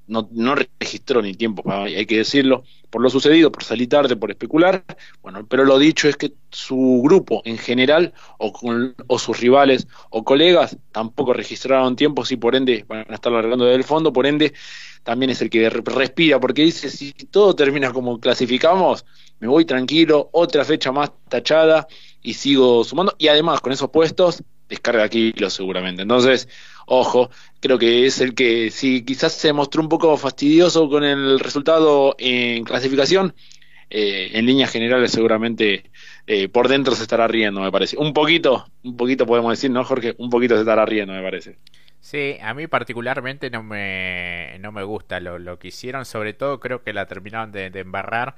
no, 0.10 0.28
no 0.32 0.56
registró 0.56 1.22
ni 1.22 1.34
tiempo, 1.34 1.64
hay 1.72 2.06
que 2.06 2.18
decirlo, 2.18 2.64
por 2.90 3.02
lo 3.02 3.10
sucedido, 3.10 3.52
por 3.52 3.64
salir 3.64 3.88
tarde, 3.88 4.16
por 4.16 4.32
especular. 4.32 4.84
Bueno, 5.22 5.46
pero 5.48 5.64
lo 5.64 5.78
dicho 5.78 6.10
es 6.10 6.18
que 6.18 6.34
su 6.50 7.02
grupo 7.04 7.42
en 7.46 7.58
general, 7.58 8.14
o, 8.40 8.52
con, 8.52 8.96
o 9.08 9.20
sus 9.20 9.40
rivales 9.40 9.88
o 10.10 10.24
colegas, 10.24 10.78
tampoco 10.92 11.34
registraron 11.34 11.96
tiempos 11.96 12.32
y 12.32 12.38
por 12.38 12.56
ende 12.56 12.84
van 12.88 13.06
a 13.10 13.16
estar 13.16 13.32
largando 13.32 13.66
del 13.66 13.84
fondo, 13.84 14.12
por 14.12 14.26
ende 14.26 14.54
también 15.04 15.30
es 15.30 15.42
el 15.42 15.50
que 15.50 15.70
respira, 15.70 16.40
porque 16.40 16.64
dice, 16.64 16.90
si 16.90 17.14
todo 17.14 17.56
termina 17.56 17.94
como 17.94 18.20
clasificamos, 18.20 19.06
me 19.40 19.48
voy 19.48 19.66
tranquilo, 19.66 20.30
otra 20.34 20.66
fecha 20.66 20.92
más 20.92 21.12
tachada 21.30 21.88
y 22.22 22.34
sigo 22.34 22.84
sumando. 22.84 23.16
Y 23.18 23.28
además, 23.28 23.62
con 23.62 23.72
esos 23.72 23.90
puestos, 23.90 24.44
descarga 24.68 25.10
kilos 25.10 25.54
seguramente. 25.54 26.02
Entonces, 26.04 26.48
ojo, 26.90 27.30
creo 27.60 27.78
que 27.78 28.06
es 28.06 28.20
el 28.20 28.34
que, 28.36 28.72
si 28.72 29.04
quizás 29.04 29.34
se 29.34 29.54
mostró 29.54 29.82
un 29.82 29.90
poco 29.90 30.18
fastidioso 30.18 30.90
con 30.90 31.04
el 31.04 31.40
resultado 31.40 32.16
en 32.20 32.64
clasificación, 32.64 33.34
eh, 33.92 34.32
en 34.34 34.46
líneas 34.46 34.72
generales 34.72 35.12
seguramente 35.12 35.90
eh, 36.28 36.48
por 36.48 36.68
dentro 36.68 36.94
se 36.94 37.04
estará 37.04 37.28
riendo, 37.28 37.62
me 37.62 37.72
parece. 37.72 37.98
Un 37.98 38.14
poquito, 38.14 38.68
un 38.84 38.98
poquito 38.98 39.26
podemos 39.26 39.52
decir, 39.52 39.72
¿no, 39.72 39.84
Jorge? 39.84 40.16
Un 40.18 40.30
poquito 40.30 40.56
se 40.56 40.62
estará 40.62 40.86
riendo, 40.86 41.14
me 41.14 41.24
parece. 41.24 41.58
Sí, 42.02 42.38
a 42.42 42.54
mí 42.54 42.68
particularmente 42.68 43.50
no 43.50 43.64
me, 43.64 44.58
no 44.60 44.72
me 44.72 44.84
gusta 44.84 45.20
lo, 45.20 45.38
lo 45.40 45.60
que 45.60 45.70
hicieron, 45.70 46.06
sobre 46.06 46.34
todo 46.34 46.60
creo 46.60 46.84
que 46.84 46.94
la 46.94 47.08
terminaron 47.08 47.52
de, 47.52 47.66
embarrar 47.74 48.36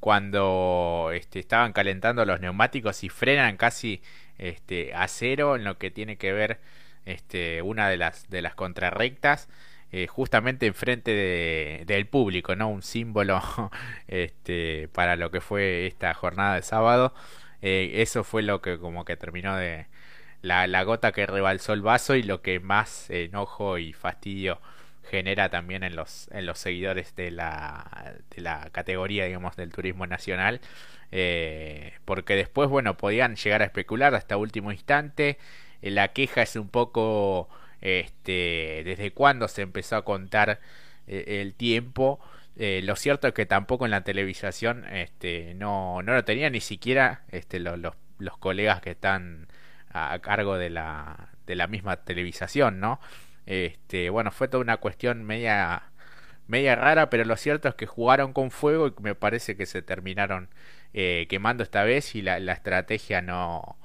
cuando 0.00 1.10
este, 1.12 1.40
estaban 1.40 1.72
calentando 1.72 2.24
los 2.24 2.40
neumáticos 2.40 3.02
y 3.04 3.08
frenan 3.08 3.56
casi 3.56 4.00
este, 4.38 4.94
a 4.94 5.08
cero 5.08 5.56
en 5.56 5.64
lo 5.64 5.76
que 5.78 5.90
tiene 5.90 6.16
que 6.16 6.32
ver 6.32 6.60
este, 7.10 7.62
una 7.62 7.88
de 7.88 7.96
las, 7.96 8.28
de 8.30 8.42
las 8.42 8.54
contrarrectas. 8.54 9.48
Eh, 9.92 10.06
justamente 10.06 10.66
enfrente 10.66 11.10
de, 11.10 11.82
del 11.84 12.06
público, 12.06 12.54
¿no? 12.54 12.68
Un 12.68 12.82
símbolo 12.82 13.42
este, 14.08 14.88
para 14.92 15.16
lo 15.16 15.32
que 15.32 15.40
fue 15.40 15.86
esta 15.88 16.14
jornada 16.14 16.54
de 16.54 16.62
sábado. 16.62 17.12
Eh, 17.62 17.94
eso 17.96 18.22
fue 18.24 18.42
lo 18.42 18.62
que 18.62 18.78
como 18.78 19.04
que 19.04 19.16
terminó 19.16 19.56
de, 19.56 19.86
la, 20.42 20.82
gota 20.84 21.12
que 21.12 21.26
rebalsó 21.26 21.72
el 21.72 21.82
vaso 21.82 22.14
y 22.14 22.22
lo 22.22 22.42
que 22.42 22.60
más 22.60 23.10
enojo 23.10 23.78
y 23.78 23.92
fastidio 23.92 24.60
genera 25.04 25.48
también 25.50 25.82
en 25.82 25.96
los, 25.96 26.28
en 26.32 26.46
los 26.46 26.58
seguidores 26.58 27.16
de 27.16 27.30
la, 27.30 28.14
de 28.34 28.42
la 28.42 28.68
categoría, 28.72 29.24
digamos, 29.26 29.56
del 29.56 29.72
turismo 29.72 30.06
nacional. 30.06 30.60
Eh, 31.12 31.94
porque 32.04 32.36
después, 32.36 32.68
bueno, 32.68 32.96
podían 32.96 33.36
llegar 33.36 33.62
a 33.62 33.64
especular 33.64 34.14
hasta 34.14 34.36
último 34.36 34.72
instante. 34.72 35.38
Eh, 35.82 35.90
la 35.90 36.08
queja 36.08 36.42
es 36.42 36.56
un 36.56 36.68
poco, 36.68 37.48
este, 37.80 38.82
desde 38.84 39.12
cuándo 39.12 39.48
se 39.48 39.62
empezó 39.62 39.96
a 39.96 40.04
contar 40.04 40.60
eh, 41.06 41.40
el 41.42 41.54
tiempo. 41.54 42.20
lo 42.56 42.96
cierto 42.96 43.28
es 43.28 43.34
que 43.34 43.46
tampoco 43.46 43.84
en 43.86 43.90
la 43.92 44.02
televisación 44.04 44.84
este, 44.92 45.54
no, 45.54 46.02
no 46.02 46.14
lo 46.14 46.24
tenían 46.24 46.52
ni 46.52 46.60
siquiera 46.60 47.22
este, 47.30 47.58
los, 47.60 47.78
los 48.18 48.38
colegas 48.38 48.80
que 48.82 48.90
están 48.90 49.48
a, 49.92 50.18
cargo 50.20 50.58
de 50.58 50.70
la, 50.70 51.30
de 51.46 51.56
la 51.56 51.66
misma 51.66 51.96
televisación, 51.96 52.80
¿no? 52.80 53.00
Este, 53.46 54.10
bueno, 54.10 54.30
fue 54.30 54.48
toda 54.48 54.62
una 54.62 54.76
cuestión 54.78 55.24
media 55.24 55.90
media 56.50 56.74
rara, 56.76 57.10
pero 57.10 57.24
lo 57.24 57.36
cierto 57.36 57.68
es 57.68 57.74
que 57.76 57.86
jugaron 57.86 58.32
con 58.32 58.50
fuego 58.50 58.88
y 58.88 58.94
me 59.02 59.14
parece 59.14 59.56
que 59.56 59.66
se 59.66 59.82
terminaron 59.82 60.48
eh, 60.94 61.26
quemando 61.28 61.62
esta 61.62 61.84
vez 61.84 62.14
y 62.16 62.22
la, 62.22 62.40
la, 62.40 62.52
estrategia 62.52 63.22
no, 63.22 63.78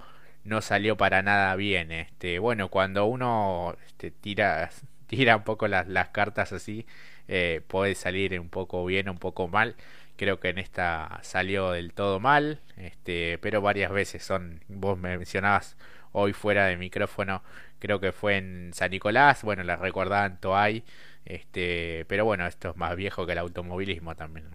no 0.45 0.61
salió 0.61 0.97
para 0.97 1.21
nada 1.21 1.55
bien. 1.55 1.91
Este, 1.91 2.39
bueno, 2.39 2.69
cuando 2.69 3.05
uno 3.05 3.75
este, 3.87 4.11
tira, 4.11 4.69
tira 5.07 5.37
un 5.37 5.43
poco 5.43 5.67
las, 5.67 5.87
las 5.87 6.09
cartas 6.09 6.53
así, 6.53 6.85
eh, 7.27 7.61
puede 7.67 7.95
salir 7.95 8.39
un 8.39 8.49
poco 8.49 8.85
bien, 8.85 9.09
un 9.09 9.17
poco 9.19 9.47
mal. 9.47 9.75
Creo 10.17 10.39
que 10.39 10.49
en 10.49 10.57
esta 10.59 11.19
salió 11.23 11.71
del 11.71 11.93
todo 11.93 12.19
mal, 12.21 12.61
este, 12.77 13.37
pero 13.39 13.61
varias 13.61 13.91
veces 13.91 14.23
son, 14.23 14.61
vos 14.69 14.97
me 14.97 15.17
mencionabas 15.17 15.75
hoy 16.13 16.31
fuera 16.33 16.67
de 16.67 16.77
micrófono, 16.77 17.43
creo 17.79 17.99
que 17.99 18.13
fue 18.13 18.37
en 18.37 18.71
San 18.73 18.91
Nicolás, 18.91 19.43
bueno, 19.43 19.63
la 19.63 19.75
recordaban 19.75 20.39
Toay, 20.39 20.83
este, 21.25 22.05
pero 22.07 22.23
bueno, 22.25 22.47
esto 22.47 22.69
es 22.71 22.77
más 22.77 22.95
viejo 22.95 23.25
que 23.25 23.33
el 23.33 23.39
automovilismo 23.39 24.15
también. 24.15 24.45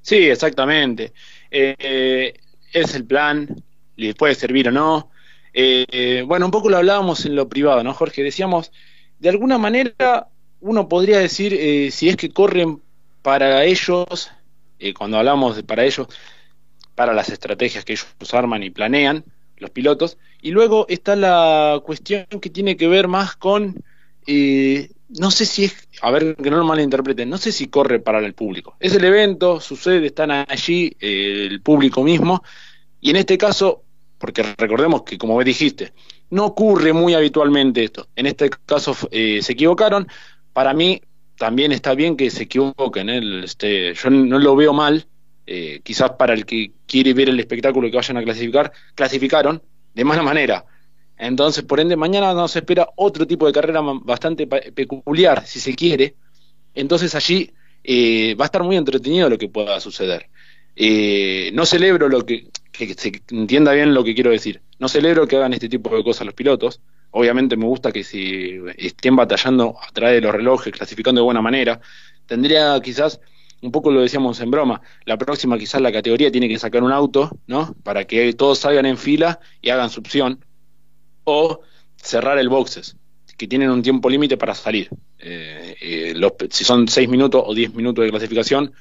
Sí, 0.00 0.16
exactamente. 0.30 1.12
Eh, 1.50 2.34
es 2.72 2.94
el 2.94 3.04
plan, 3.04 3.62
le 3.96 4.14
puede 4.14 4.34
servir 4.34 4.68
o 4.68 4.72
no. 4.72 5.10
Eh, 5.52 6.22
bueno, 6.26 6.46
un 6.46 6.50
poco 6.52 6.70
lo 6.70 6.76
hablábamos 6.76 7.24
en 7.26 7.34
lo 7.34 7.48
privado, 7.48 7.82
¿no, 7.82 7.94
Jorge? 7.94 8.22
Decíamos, 8.22 8.72
de 9.18 9.28
alguna 9.28 9.58
manera 9.58 10.28
uno 10.60 10.88
podría 10.88 11.18
decir, 11.18 11.54
eh, 11.54 11.90
si 11.90 12.08
es 12.08 12.16
que 12.16 12.30
corren 12.30 12.80
para 13.22 13.64
ellos, 13.64 14.30
cuando 14.96 15.18
hablamos 15.18 15.56
de 15.56 15.64
para 15.64 15.84
ellos, 15.84 16.06
para 16.94 17.12
las 17.12 17.28
estrategias 17.28 17.84
que 17.84 17.92
ellos 17.92 18.34
arman 18.34 18.62
y 18.62 18.70
planean, 18.70 19.24
los 19.60 19.70
pilotos. 19.70 20.18
Y 20.40 20.50
luego 20.50 20.86
está 20.88 21.16
la 21.16 21.80
cuestión 21.84 22.26
que 22.40 22.50
tiene 22.50 22.76
que 22.76 22.88
ver 22.88 23.08
más 23.08 23.36
con, 23.36 23.82
eh, 24.26 24.90
no 25.08 25.30
sé 25.30 25.46
si 25.46 25.64
es, 25.64 25.88
a 26.02 26.10
ver, 26.10 26.36
que 26.36 26.50
no 26.50 26.58
lo 26.58 26.64
malinterpreten, 26.64 27.28
no 27.28 27.38
sé 27.38 27.52
si 27.52 27.68
corre 27.68 27.98
para 27.98 28.18
el 28.18 28.34
público. 28.34 28.76
Es 28.80 28.94
el 28.94 29.04
evento, 29.04 29.60
sucede, 29.60 30.06
están 30.06 30.30
allí 30.30 30.96
eh, 31.00 31.46
el 31.50 31.60
público 31.60 32.02
mismo. 32.02 32.42
Y 33.00 33.10
en 33.10 33.16
este 33.16 33.38
caso, 33.38 33.84
porque 34.18 34.42
recordemos 34.56 35.02
que 35.02 35.16
como 35.16 35.42
dijiste, 35.42 35.92
no 36.30 36.46
ocurre 36.46 36.92
muy 36.92 37.14
habitualmente 37.14 37.84
esto. 37.84 38.08
En 38.16 38.26
este 38.26 38.50
caso 38.66 38.96
eh, 39.10 39.40
se 39.42 39.52
equivocaron. 39.52 40.08
Para 40.52 40.74
mí 40.74 41.00
también 41.36 41.72
está 41.72 41.94
bien 41.94 42.16
que 42.16 42.30
se 42.30 42.44
equivoquen. 42.44 43.08
Este, 43.44 43.94
yo 43.94 44.10
no 44.10 44.38
lo 44.38 44.56
veo 44.56 44.72
mal 44.72 45.06
eh, 45.46 45.80
quizás 45.82 46.10
para 46.10 46.34
el 46.34 46.44
que 46.44 46.72
quiere 46.86 47.14
ver 47.14 47.30
el 47.30 47.40
espectáculo 47.40 47.90
que 47.90 47.96
vayan 47.96 48.18
a 48.18 48.22
clasificar, 48.22 48.70
clasificaron 48.94 49.62
de 49.94 50.04
mala 50.04 50.22
manera. 50.22 50.66
Entonces, 51.18 51.64
por 51.64 51.80
ende, 51.80 51.96
mañana 51.96 52.32
nos 52.32 52.54
espera 52.54 52.88
otro 52.96 53.26
tipo 53.26 53.46
de 53.46 53.52
carrera 53.52 53.82
bastante 54.02 54.46
peculiar, 54.46 55.44
si 55.44 55.58
se 55.58 55.74
quiere. 55.74 56.14
Entonces 56.74 57.14
allí 57.14 57.50
eh, 57.82 58.36
va 58.36 58.44
a 58.44 58.46
estar 58.46 58.62
muy 58.62 58.76
entretenido 58.76 59.28
lo 59.28 59.36
que 59.36 59.48
pueda 59.48 59.80
suceder. 59.80 60.28
Eh, 60.76 61.50
no 61.54 61.66
celebro 61.66 62.08
lo 62.08 62.24
que, 62.24 62.46
que 62.70 62.94
se 62.94 63.20
entienda 63.30 63.72
bien 63.72 63.94
lo 63.94 64.04
que 64.04 64.14
quiero 64.14 64.30
decir. 64.30 64.62
No 64.78 64.88
celebro 64.88 65.26
que 65.26 65.36
hagan 65.36 65.52
este 65.52 65.68
tipo 65.68 65.94
de 65.96 66.04
cosas 66.04 66.24
los 66.24 66.34
pilotos. 66.34 66.80
Obviamente 67.10 67.56
me 67.56 67.64
gusta 67.64 67.90
que 67.90 68.04
si 68.04 68.60
estén 68.76 69.16
batallando 69.16 69.74
a 69.80 69.90
través 69.92 70.16
de 70.16 70.20
los 70.20 70.32
relojes, 70.32 70.72
clasificando 70.72 71.20
de 71.20 71.24
buena 71.24 71.42
manera. 71.42 71.80
Tendría 72.26 72.78
quizás 72.80 73.20
un 73.60 73.72
poco 73.72 73.90
lo 73.90 74.00
decíamos 74.00 74.40
en 74.40 74.50
broma, 74.50 74.80
la 75.04 75.18
próxima 75.18 75.58
quizás 75.58 75.80
la 75.80 75.90
categoría 75.90 76.30
tiene 76.30 76.48
que 76.48 76.58
sacar 76.58 76.82
un 76.82 76.92
auto, 76.92 77.30
¿no? 77.46 77.74
Para 77.82 78.04
que 78.04 78.32
todos 78.34 78.60
salgan 78.60 78.86
en 78.86 78.96
fila 78.96 79.40
y 79.60 79.70
hagan 79.70 79.90
su 79.90 80.00
opción, 80.00 80.44
o 81.28 81.60
cerrar 81.96 82.38
el 82.38 82.48
boxes, 82.48 82.96
que 83.36 83.46
tienen 83.46 83.70
un 83.70 83.82
tiempo 83.82 84.08
límite 84.08 84.36
para 84.36 84.54
salir. 84.54 84.88
Eh, 85.18 85.76
eh, 85.80 86.30
si 86.50 86.64
son 86.64 86.88
6 86.88 87.08
minutos 87.08 87.42
o 87.44 87.54
10 87.54 87.74
minutos 87.74 88.04
de 88.04 88.10
clasificación, 88.10 88.72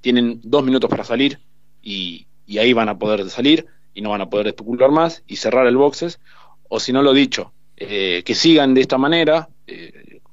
tienen 0.00 0.40
2 0.42 0.64
minutos 0.64 0.88
para 0.88 1.04
salir 1.04 1.38
y, 1.82 2.26
ahí 2.58 2.72
van 2.72 2.88
a 2.88 2.98
poder 2.98 3.28
salir 3.28 3.66
y 3.92 4.02
no 4.02 4.10
van 4.10 4.20
a 4.20 4.30
poder 4.30 4.48
especular 4.48 4.90
más 4.90 5.22
y 5.26 5.36
cerrar 5.36 5.66
el 5.66 5.76
boxes, 5.76 6.20
o 6.68 6.78
si 6.80 6.92
no 6.92 7.02
lo 7.02 7.12
dicho, 7.12 7.52
eh, 7.76 8.22
que 8.24 8.34
sigan 8.34 8.72
de 8.74 8.82
esta 8.82 8.98
manera, 8.98 9.48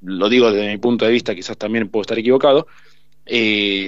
lo 0.02 0.28
digo 0.28 0.52
desde 0.52 0.70
mi 0.70 0.78
punto 0.78 1.04
de 1.04 1.10
vista, 1.10 1.34
quizás 1.34 1.56
también 1.56 1.88
puedo 1.88 2.02
estar 2.02 2.18
equivocado, 2.18 2.66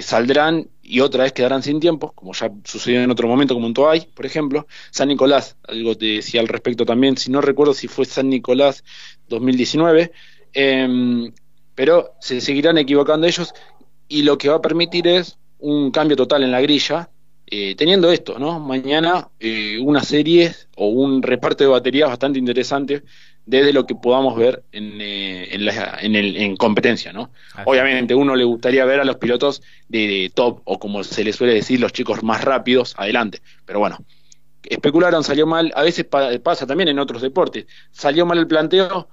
saldrán 0.01 0.69
y 0.89 1.01
otra 1.01 1.25
vez 1.25 1.33
quedarán 1.33 1.63
sin 1.63 1.81
tiempo, 1.81 2.13
como 2.13 2.33
ya 2.33 2.51
sucedió 2.65 3.03
en 3.03 3.11
otro 3.11 3.27
momento, 3.29 3.55
como 3.55 3.67
en 3.67 3.75
Toay, 3.75 4.09
por 4.15 4.25
ejemplo. 4.25 4.67
San 4.91 5.09
Nicolás, 5.09 5.57
algo 5.67 5.97
te 5.97 6.07
decía 6.07 6.41
al 6.41 6.49
respecto 6.49 6.87
también, 6.87 7.17
si 7.17 7.31
no 7.31 7.41
recuerdo 7.41 7.75
si 7.75 7.89
fue 7.89 8.05
San 8.05 8.29
Nicolás 8.29 8.85
2019, 9.29 10.13
em, 10.53 11.33
pero 11.75 12.15
se 12.21 12.41
seguirán 12.41 12.79
equivocando 12.79 13.27
ellos 13.27 13.53
y 14.09 14.23
lo 14.23 14.39
que 14.39 14.49
va 14.49 14.57
a 14.57 14.63
permitir 14.63 15.09
es 15.09 15.39
un 15.59 15.91
cambio 15.91 16.17
total 16.17 16.45
en 16.45 16.53
la 16.53 16.61
grilla, 16.61 17.11
eh, 17.49 17.75
teniendo 17.77 18.11
esto, 18.11 18.39
¿no? 18.39 18.61
Mañana 18.61 19.29
eh, 19.41 19.79
una 19.81 20.03
serie 20.03 20.55
o 20.77 20.89
un 20.89 21.23
reparto 21.23 21.65
de 21.65 21.71
baterías 21.71 22.09
bastante 22.09 22.39
interesante 22.39 23.03
desde 23.47 23.73
lo 23.73 23.87
que 23.87 23.95
podamos 23.95 24.37
ver 24.37 24.65
en, 24.73 25.01
eh, 25.01 25.55
en, 25.55 26.17
el, 26.17 26.37
en 26.37 26.57
competencia, 26.57 27.13
¿no? 27.13 27.31
Obviamente 27.65 28.15
uno 28.15 28.35
le 28.35 28.45
gustaría 28.45 28.85
ver 28.85 29.01
a 29.01 29.05
los 29.05 29.17
pilotos 29.17 29.63
de, 29.89 30.31
top 30.35 30.61
o 30.65 30.79
como 30.79 31.05
se 31.05 31.25
les 31.25 31.37
suele 31.37 31.55
decir 31.55 31.81
los 31.81 31.93
chicos 31.93 32.23
más 32.23 32.45
rápidos 32.45 32.95
adelante, 32.99 33.41
pero 33.65 33.79
bueno, 33.79 33.99
especularon, 34.65 35.23
salió 35.23 35.47
mal, 35.47 35.73
a 35.77 35.83
veces 35.83 36.05
pasa 36.05 36.67
también 36.67 36.89
en 36.89 36.99
otros 36.99 37.23
deportes, 37.23 37.67
salió 37.93 38.27
mal 38.27 38.39
el 38.39 38.49
planteo, 38.49 39.09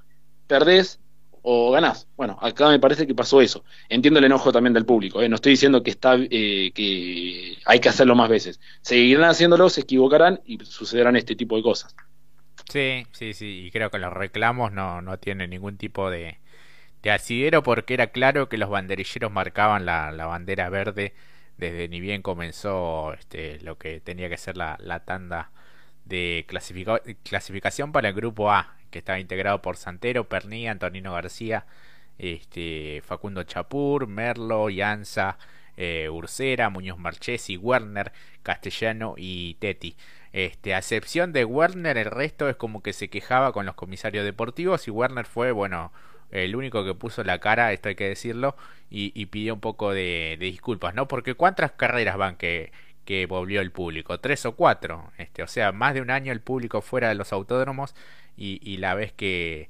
perdés 0.48 1.00
o 1.43 1.72
ganás. 1.72 2.08
Bueno, 2.15 2.39
acá 2.41 2.69
me 2.69 2.80
parece 2.80 3.06
que 3.06 3.13
pasó 3.13 3.41
eso. 3.41 3.63
Entiendo 3.89 4.19
el 4.19 4.26
enojo 4.26 4.52
también 4.52 4.74
del 4.74 4.86
público, 4.86 5.22
¿eh? 5.22 5.30
no 5.30 5.36
estoy 5.36 5.52
diciendo 5.52 5.84
que 5.84 5.91
está 5.91 6.15
eh, 6.17 6.72
que 6.74 7.58
hay 7.65 7.80
que 7.80 7.89
hacerlo 7.89 8.15
más 8.15 8.30
veces. 8.30 8.60
Seguirán 8.82 9.30
haciéndolo, 9.30 9.69
se 9.69 9.82
equivocarán 9.82 10.41
y 10.46 10.58
sucederán 10.65 11.15
este 11.17 11.36
tipo 11.36 11.56
de 11.58 11.63
cosas. 11.63 11.96
Sí, 12.69 13.06
sí, 13.12 13.34
sí, 13.34 13.65
y 13.67 13.71
creo 13.71 13.91
que 13.91 13.99
los 13.99 14.12
reclamos 14.13 14.71
no, 14.71 15.02
no 15.02 15.19
tienen 15.19 15.49
ningún 15.52 15.78
tipo 15.78 16.10
de, 16.10 16.39
de 17.04 17.12
asidero 17.12 17.63
porque 17.63 17.93
era 17.95 18.08
claro 18.08 18.49
que 18.49 18.58
los 18.58 18.69
banderilleros 18.69 19.32
marcaban 19.32 19.86
la, 19.86 20.12
la 20.12 20.26
bandera 20.28 20.69
verde 20.69 21.13
desde 21.58 21.89
ni 21.89 22.02
bien 22.02 22.21
comenzó 22.23 23.13
este, 23.13 23.60
lo 23.62 23.78
que 23.78 24.02
tenía 24.02 24.30
que 24.30 24.38
ser 24.38 24.58
la, 24.58 24.78
la 24.82 25.02
tanda 25.06 25.52
de 26.06 26.45
clasificación 27.23 27.91
para 27.93 28.10
el 28.10 28.15
grupo 28.15 28.52
A, 28.52 28.78
que 28.91 28.99
estaba 28.99 29.19
integrado 29.19 29.62
por 29.62 29.78
Santero, 29.78 30.30
Pernilla, 30.30 30.71
Antonino 30.71 31.13
García, 31.13 31.65
este, 32.17 33.02
Facundo 33.06 33.43
Chapur, 33.43 34.08
Merlo, 34.08 34.69
Yanza, 34.69 35.38
eh, 35.78 36.10
Ursera, 36.10 36.69
Muñoz 36.69 36.99
Marchesi, 36.99 37.58
Werner, 37.58 38.12
Castellano 38.43 39.15
y 39.17 39.56
Teti. 39.56 39.95
Este, 40.34 40.74
a 40.74 40.80
excepción 40.80 41.32
de 41.32 41.46
Werner, 41.46 41.98
el 41.98 42.06
resto 42.12 42.50
es 42.50 42.56
como 42.56 42.82
que 42.82 42.91
se 42.93 43.10
quejaba 43.10 43.54
con 43.54 43.65
los 43.67 43.76
comisarios 43.76 44.26
deportivos 44.26 44.88
y 44.88 44.91
Werner 44.91 45.26
fue, 45.26 45.52
bueno, 45.52 45.93
el 46.32 46.56
único 46.56 46.84
que 46.84 46.96
puso 46.96 47.24
la 47.24 47.39
cara, 47.39 47.72
esto 47.74 47.89
hay 47.89 47.96
que 47.96 48.10
decirlo, 48.10 48.56
y, 48.89 49.26
pidió 49.28 49.54
un 49.56 49.60
poco 49.60 49.93
de, 49.93 50.38
disculpas, 50.39 50.93
¿no? 50.96 51.08
Porque 51.08 51.36
¿cuántas 51.36 51.72
carreras 51.72 52.17
van 52.17 52.36
que, 52.38 52.72
que 53.06 53.26
volvió 53.28 53.62
el 53.62 53.72
público? 53.72 54.19
¿Tres 54.19 54.46
o 54.46 54.56
cuatro? 54.56 55.12
Este, 55.17 55.43
o 55.43 55.48
sea, 55.48 55.72
más 55.72 55.93
de 55.93 56.02
un 56.02 56.12
año 56.12 56.32
el 56.32 56.41
público 56.41 56.82
fuera 56.82 57.10
de 57.10 57.15
los 57.15 57.34
autódromos 57.34 57.96
y, 58.38 58.78
la 58.78 58.96
vez 58.96 59.13
que, 59.13 59.69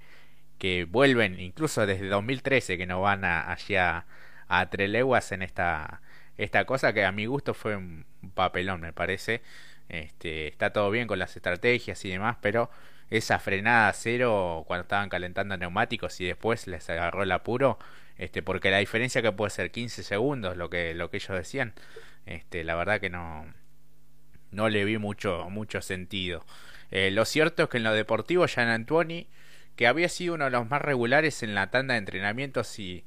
que 0.58 0.86
vuelven, 0.86 1.40
incluso 1.40 1.86
desde 1.86 2.08
2013 2.08 2.78
que 2.78 2.86
no 2.86 3.02
van 3.02 3.26
a, 3.26 3.52
allá 3.52 4.06
a 4.48 4.70
Treleguas 4.70 5.32
en 5.32 5.42
esta, 5.42 6.02
esta 6.38 6.66
cosa 6.66 6.94
que 6.94 7.06
a 7.06 7.12
mi 7.12 7.26
gusto 7.26 7.54
fue 7.54 7.76
un 7.76 8.06
papelón, 8.34 8.82
me 8.82 8.94
parece. 8.94 9.42
Este, 9.90 10.48
está 10.48 10.72
todo 10.72 10.90
bien 10.92 11.08
con 11.08 11.20
las 11.20 11.36
estrategias 11.36 12.04
y 12.06 12.10
demás, 12.10 12.38
pero 12.42 12.70
esa 13.10 13.40
frenada 13.40 13.90
a 13.90 13.94
cero 13.94 14.64
cuando 14.68 14.84
estaban 14.84 15.10
calentando 15.10 15.56
neumáticos 15.58 16.20
y 16.20 16.26
después 16.26 16.68
les 16.68 16.90
agarró 16.90 17.24
el 17.24 17.32
apuro, 17.32 17.78
este, 18.18 18.42
porque 18.42 18.72
la 18.72 18.80
diferencia 18.80 19.22
que 19.22 19.32
puede 19.32 19.52
ser 19.52 19.72
15 19.72 20.04
segundos, 20.04 20.58
lo 20.58 20.70
que, 20.70 20.94
lo 20.94 21.10
que 21.10 21.18
ellos 21.18 21.38
decían, 21.38 21.74
este, 22.26 22.64
la 22.64 22.76
verdad 22.76 23.00
que 23.00 23.10
no, 23.10 23.46
no 24.52 24.70
le 24.70 24.86
vi 24.86 24.98
mucho, 24.98 25.50
mucho 25.50 25.82
sentido. 25.82 26.46
Eh, 26.92 27.12
lo 27.12 27.26
cierto 27.26 27.64
es 27.64 27.70
que 27.70 27.78
en 27.78 27.84
lo 27.84 27.94
deportivo, 27.94 28.46
Jean 28.46 28.70
Antuoni, 28.70 29.28
que 29.76 29.88
había 29.88 30.10
sido 30.10 30.36
uno 30.36 30.46
de 30.46 30.52
los 30.52 30.70
más 30.70 30.82
regulares 30.82 31.44
en 31.44 31.56
la 31.56 31.72
tanda 31.72 31.94
de 31.94 32.00
entrenamientos 32.00 32.78
y 32.80 33.06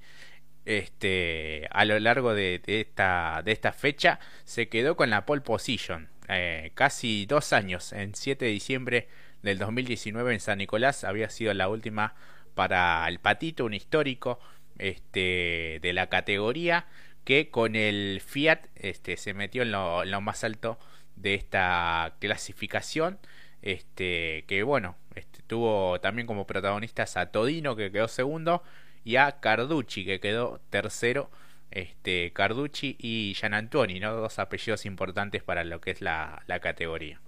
este 0.64 1.68
a 1.70 1.84
lo 1.84 1.98
largo 2.00 2.34
de, 2.34 2.60
esta 2.66 3.40
de 3.44 3.52
esta 3.52 3.72
fecha 3.72 4.18
se 4.44 4.68
quedó 4.68 4.96
con 4.96 5.10
la 5.10 5.24
pole 5.24 5.42
position 5.42 6.08
eh, 6.28 6.72
casi 6.74 7.26
dos 7.26 7.52
años 7.52 7.92
en 7.92 8.14
7 8.14 8.44
de 8.44 8.50
diciembre 8.50 9.08
del 9.42 9.58
2019 9.58 10.34
en 10.34 10.40
San 10.40 10.58
Nicolás 10.58 11.04
había 11.04 11.30
sido 11.30 11.54
la 11.54 11.68
última 11.68 12.14
para 12.54 13.06
el 13.08 13.20
Patito, 13.20 13.64
un 13.64 13.74
histórico 13.74 14.40
este, 14.78 15.78
de 15.82 15.92
la 15.92 16.08
categoría 16.08 16.86
que 17.24 17.50
con 17.50 17.76
el 17.76 18.22
Fiat 18.24 18.60
este, 18.76 19.16
se 19.16 19.34
metió 19.34 19.62
en 19.62 19.72
lo, 19.72 20.20
más 20.20 20.44
alto 20.44 20.78
de 21.16 21.34
esta 21.34 22.14
clasificación. 22.20 23.18
Este, 23.62 24.44
que 24.46 24.62
bueno, 24.62 24.96
este, 25.14 25.42
tuvo 25.46 26.00
también 26.00 26.26
como 26.26 26.46
protagonistas 26.46 27.16
a 27.16 27.32
Todino 27.32 27.74
que 27.74 27.90
quedó 27.90 28.06
segundo 28.06 28.62
y 29.04 29.16
a 29.16 29.40
Carducci 29.40 30.04
que 30.04 30.20
quedó 30.20 30.60
tercero. 30.70 31.30
Este, 31.70 32.32
Carducci 32.32 32.96
y 32.98 33.34
Gian 33.34 33.54
Antoni, 33.54 34.00
¿no? 34.00 34.14
dos 34.14 34.38
apellidos 34.38 34.86
importantes 34.86 35.42
para 35.42 35.64
lo 35.64 35.80
que 35.80 35.90
es 35.90 36.00
la 36.00 36.60
categoría. 36.62 37.20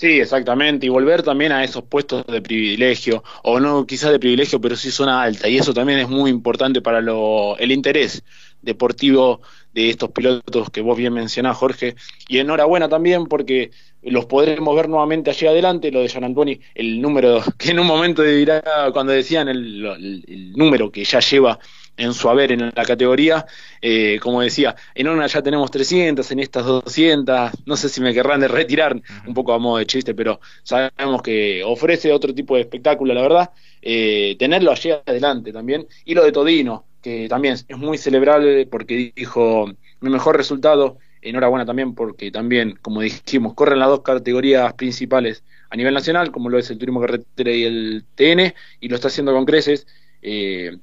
Sí, 0.00 0.18
exactamente, 0.18 0.86
y 0.86 0.88
volver 0.88 1.22
también 1.22 1.52
a 1.52 1.62
esos 1.62 1.84
puestos 1.84 2.26
de 2.26 2.40
privilegio, 2.40 3.22
o 3.42 3.60
no 3.60 3.84
quizás 3.84 4.10
de 4.10 4.18
privilegio, 4.18 4.58
pero 4.58 4.74
sí 4.74 4.90
zona 4.90 5.20
alta, 5.22 5.46
y 5.46 5.58
eso 5.58 5.74
también 5.74 5.98
es 5.98 6.08
muy 6.08 6.30
importante 6.30 6.80
para 6.80 7.02
lo, 7.02 7.54
el 7.58 7.70
interés 7.70 8.24
deportivo 8.62 9.42
de 9.74 9.90
estos 9.90 10.10
pilotos 10.10 10.70
que 10.70 10.80
vos 10.80 10.96
bien 10.96 11.12
mencionás, 11.12 11.54
Jorge, 11.58 11.96
y 12.28 12.38
enhorabuena 12.38 12.88
también 12.88 13.26
porque 13.26 13.72
los 14.00 14.24
podremos 14.24 14.74
ver 14.74 14.88
nuevamente 14.88 15.28
allí 15.28 15.46
adelante, 15.46 15.92
lo 15.92 16.00
de 16.00 16.08
Gian 16.08 16.24
Antoni, 16.24 16.58
el 16.74 17.02
número 17.02 17.42
que 17.58 17.72
en 17.72 17.80
un 17.80 17.86
momento 17.86 18.22
dirá, 18.22 18.62
cuando 18.94 19.12
decían 19.12 19.48
el 19.50 20.52
número 20.56 20.90
que 20.90 21.04
ya 21.04 21.20
lleva 21.20 21.58
en 22.00 22.14
su 22.14 22.28
haber 22.28 22.50
en 22.52 22.72
la 22.74 22.84
categoría. 22.84 23.46
Eh, 23.80 24.18
como 24.20 24.40
decía, 24.40 24.74
en 24.94 25.08
una 25.08 25.26
ya 25.26 25.42
tenemos 25.42 25.70
300, 25.70 26.28
en 26.32 26.40
estas 26.40 26.64
200, 26.64 27.50
no 27.66 27.76
sé 27.76 27.88
si 27.88 28.00
me 28.00 28.14
querrán 28.14 28.40
de 28.40 28.48
retirar, 28.48 29.00
un 29.26 29.34
poco 29.34 29.52
a 29.52 29.58
modo 29.58 29.78
de 29.78 29.86
chiste, 29.86 30.14
pero 30.14 30.40
sabemos 30.62 31.22
que 31.22 31.62
ofrece 31.64 32.12
otro 32.12 32.34
tipo 32.34 32.54
de 32.56 32.62
espectáculo, 32.62 33.12
la 33.14 33.22
verdad. 33.22 33.50
Eh, 33.82 34.36
tenerlo 34.38 34.72
allí 34.72 34.90
adelante 34.90 35.52
también. 35.52 35.86
Y 36.04 36.14
lo 36.14 36.24
de 36.24 36.32
Todino, 36.32 36.86
que 37.02 37.28
también 37.28 37.54
es 37.54 37.78
muy 37.78 37.98
celebrable 37.98 38.66
porque 38.66 39.12
dijo 39.14 39.70
mi 40.00 40.10
mejor 40.10 40.36
resultado. 40.36 40.98
Enhorabuena 41.22 41.66
también 41.66 41.94
porque 41.94 42.30
también, 42.30 42.78
como 42.80 43.02
dijimos, 43.02 43.52
corren 43.52 43.78
las 43.78 43.88
dos 43.88 44.00
categorías 44.00 44.72
principales 44.72 45.44
a 45.68 45.76
nivel 45.76 45.92
nacional, 45.92 46.32
como 46.32 46.48
lo 46.48 46.58
es 46.58 46.70
el 46.70 46.78
turismo 46.78 47.00
carretera 47.00 47.50
y 47.50 47.64
el 47.64 48.04
TN, 48.14 48.54
y 48.80 48.88
lo 48.88 48.96
está 48.96 49.08
haciendo 49.08 49.34
con 49.34 49.44
creces. 49.44 49.86
Eh, 50.22 50.78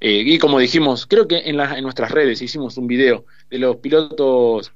eh, 0.00 0.22
y 0.24 0.38
como 0.38 0.58
dijimos, 0.58 1.06
creo 1.06 1.26
que 1.26 1.38
en, 1.46 1.58
en 1.60 1.82
nuestras 1.82 2.10
redes 2.10 2.42
hicimos 2.42 2.76
un 2.76 2.86
video 2.86 3.24
de 3.50 3.58
los 3.58 3.76
pilotos 3.76 4.72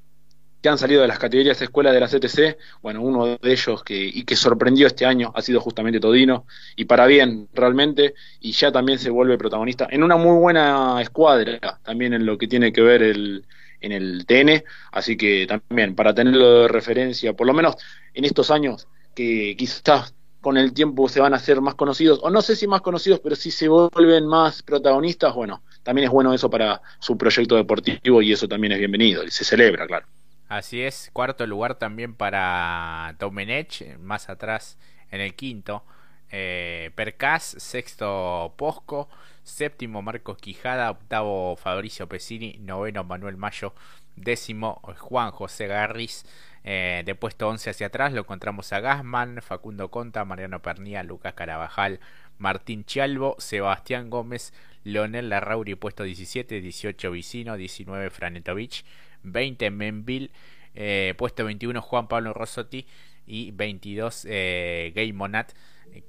que 0.63 0.69
han 0.69 0.79
salido 0.79 1.03
de 1.03 1.09
las 1.09 1.19
categorías 1.19 1.59
de 1.59 1.65
escuela 1.65 1.93
de 1.93 2.01
la 2.01 2.09
CTC. 2.09 2.59
Bueno, 2.83 3.03
uno 3.03 3.27
de 3.27 3.53
ellos 3.53 3.83
que, 3.83 3.97
y 3.97 4.25
que 4.25 4.37
sorprendió 4.37 4.87
este 4.87 5.07
año 5.07 5.33
ha 5.35 5.43
sido 5.43 5.61
justamente 5.61 6.01
Todino, 6.01 6.47
y 6.77 6.85
para 6.85 7.07
bien 7.07 7.49
realmente, 7.55 8.15
y 8.41 8.53
ya 8.53 8.71
también 8.71 8.99
se 8.99 9.11
vuelve 9.11 9.39
protagonista 9.39 9.89
en 9.91 10.03
una 10.03 10.17
muy 10.17 10.39
buena 10.39 11.01
escuadra, 11.01 11.81
también 11.83 12.15
en 12.15 12.27
lo 12.27 12.37
que 12.37 12.47
tiene 12.47 12.73
que 12.73 12.83
ver 12.83 13.03
el, 13.03 13.47
en 13.81 13.93
el 13.93 14.27
TN, 14.27 14.63
así 14.93 15.17
que 15.17 15.47
también 15.47 15.95
para 15.95 16.15
tenerlo 16.15 16.63
de 16.63 16.69
referencia, 16.69 17.33
por 17.33 17.47
lo 17.47 17.55
menos 17.55 17.77
en 18.15 18.25
estos 18.25 18.51
años 18.51 18.87
que 19.15 19.55
quizás 19.57 20.15
con 20.41 20.57
el 20.57 20.73
tiempo 20.73 21.09
se 21.09 21.21
van 21.21 21.35
a 21.35 21.37
hacer 21.37 21.61
más 21.61 21.75
conocidos, 21.75 22.21
o 22.23 22.31
no 22.31 22.43
sé 22.43 22.57
si 22.57 22.67
más 22.67 22.81
conocidos, 22.81 23.21
pero 23.21 23.37
si 23.37 23.51
se 23.51 23.69
vuelven 23.69 24.27
más 24.27 24.63
protagonistas, 24.63 25.35
bueno, 25.35 25.63
también 25.83 26.07
es 26.07 26.11
bueno 26.11 26.33
eso 26.33 26.49
para 26.49 26.81
su 26.99 27.17
proyecto 27.17 27.57
deportivo 27.57 28.23
y 28.23 28.33
eso 28.33 28.49
también 28.49 28.73
es 28.73 28.79
bienvenido 28.79 29.25
y 29.25 29.31
se 29.31 29.45
celebra, 29.45 29.87
claro. 29.87 30.07
Así 30.49 30.83
es, 30.83 31.11
cuarto 31.13 31.47
lugar 31.47 31.77
también 31.77 32.15
para 32.15 33.15
Domenech, 33.19 33.99
más 33.99 34.29
atrás 34.29 34.79
en 35.11 35.21
el 35.21 35.35
quinto. 35.35 35.85
Eh, 36.33 36.91
Percas, 36.95 37.57
sexto 37.59 38.55
Posco, 38.57 39.09
séptimo 39.43 40.01
Marcos 40.01 40.39
Quijada, 40.39 40.91
octavo 40.91 41.57
Fabricio 41.57 42.09
Pesini, 42.09 42.57
noveno 42.61 43.05
Manuel 43.05 43.37
Mayo, 43.37 43.75
décimo 44.21 44.81
Juan 44.99 45.31
José 45.31 45.67
Garris, 45.67 46.25
eh, 46.65 47.03
de 47.05 47.15
puesto 47.15 47.49
11 47.49 47.71
hacia 47.71 47.87
atrás 47.87 48.13
lo 48.13 48.21
encontramos 48.21 48.73
a 48.73 48.81
Gasman, 48.81 49.41
Facundo 49.43 49.91
Conta, 49.91 50.25
Mariano 50.25 50.61
Pernía, 50.61 51.03
Lucas 51.03 51.35
Carabajal, 51.35 52.01
Martín 52.39 52.85
Chalvo, 52.85 53.37
Sebastián 53.39 54.11
Gómez, 54.11 54.53
Leonel 54.85 55.29
Larrauri, 55.29 55.75
puesto 55.75 56.05
17, 56.05 56.61
18 56.61 57.11
Vicino, 57.11 57.57
19 57.57 58.11
Franetovich, 58.11 58.85
20 59.23 59.71
Menville, 59.71 60.31
eh, 60.75 61.15
puesto 61.17 61.45
21 61.45 61.81
Juan 61.83 62.09
Pablo 62.09 62.33
Rossotti 62.33 62.87
y 63.27 63.51
22 63.53 64.27
eh, 64.29 64.93
Gay 64.95 65.13
Monat 65.13 65.53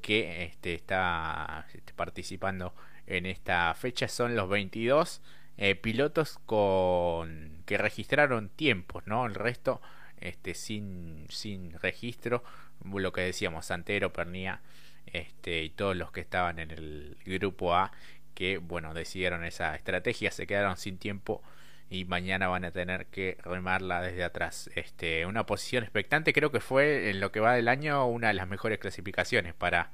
que 0.01 0.43
este, 0.43 0.73
está 0.73 1.65
este, 1.73 1.93
participando 1.93 2.73
en 3.07 3.25
esta 3.25 3.73
fecha. 3.73 4.07
Son 4.07 4.35
los 4.35 4.49
22 4.49 5.21
eh, 5.57 5.75
pilotos 5.75 6.39
con 6.45 7.63
que 7.65 7.77
registraron 7.77 8.49
tiempos, 8.49 9.05
¿no? 9.05 9.25
El 9.25 9.35
resto 9.35 9.81
este, 10.19 10.53
sin, 10.53 11.25
sin 11.29 11.73
registro, 11.79 12.43
lo 12.83 13.11
que 13.11 13.21
decíamos, 13.21 13.65
Santero, 13.65 14.13
Pernía 14.13 14.61
este, 15.07 15.63
y 15.63 15.69
todos 15.69 15.95
los 15.95 16.11
que 16.11 16.21
estaban 16.21 16.59
en 16.59 16.71
el 16.71 17.17
grupo 17.25 17.75
A 17.75 17.91
que 18.33 18.57
bueno 18.57 18.93
decidieron 18.93 19.43
esa 19.43 19.75
estrategia, 19.75 20.31
se 20.31 20.47
quedaron 20.47 20.77
sin 20.77 20.97
tiempo 20.97 21.41
y 21.89 22.05
mañana 22.05 22.47
van 22.47 22.63
a 22.65 22.71
tener 22.71 23.07
que 23.07 23.37
remarla 23.43 24.01
desde 24.01 24.23
atrás. 24.23 24.69
Este, 24.75 25.25
una 25.25 25.45
posición 25.45 25.83
expectante, 25.83 26.31
creo 26.33 26.51
que 26.51 26.61
fue 26.61 27.09
en 27.09 27.19
lo 27.19 27.31
que 27.31 27.41
va 27.41 27.53
del 27.53 27.67
año 27.67 28.05
una 28.07 28.29
de 28.29 28.33
las 28.33 28.47
mejores 28.47 28.79
clasificaciones 28.79 29.53
para, 29.53 29.91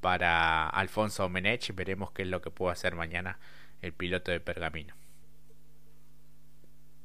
para 0.00 0.68
Alfonso 0.68 1.28
Menech. 1.28 1.74
Veremos 1.74 2.12
qué 2.12 2.22
es 2.22 2.28
lo 2.28 2.40
que 2.42 2.50
puede 2.50 2.72
hacer 2.72 2.94
mañana 2.94 3.38
el 3.82 3.92
piloto 3.92 4.30
de 4.30 4.40
Pergamino. 4.40 4.94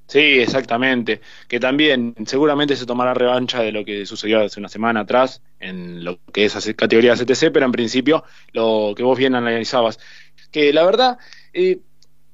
Sí, 0.07 0.19
exactamente. 0.19 1.21
Que 1.49 1.59
también 1.59 2.15
seguramente 2.25 2.77
se 2.77 2.85
tomará 2.85 3.13
revancha 3.13 3.61
de 3.61 3.73
lo 3.73 3.83
que 3.83 4.05
sucedió 4.05 4.39
hace 4.39 4.59
una 4.59 4.69
semana 4.69 5.01
atrás 5.01 5.41
en 5.59 6.05
lo 6.05 6.19
que 6.31 6.45
es 6.45 6.73
categoría 6.77 7.15
CTC, 7.15 7.51
pero 7.51 7.65
en 7.65 7.73
principio 7.73 8.23
lo 8.53 8.93
que 8.95 9.03
vos 9.03 9.17
bien 9.17 9.35
analizabas. 9.35 9.99
Que 10.49 10.71
la 10.71 10.85
verdad, 10.85 11.17
eh, 11.51 11.81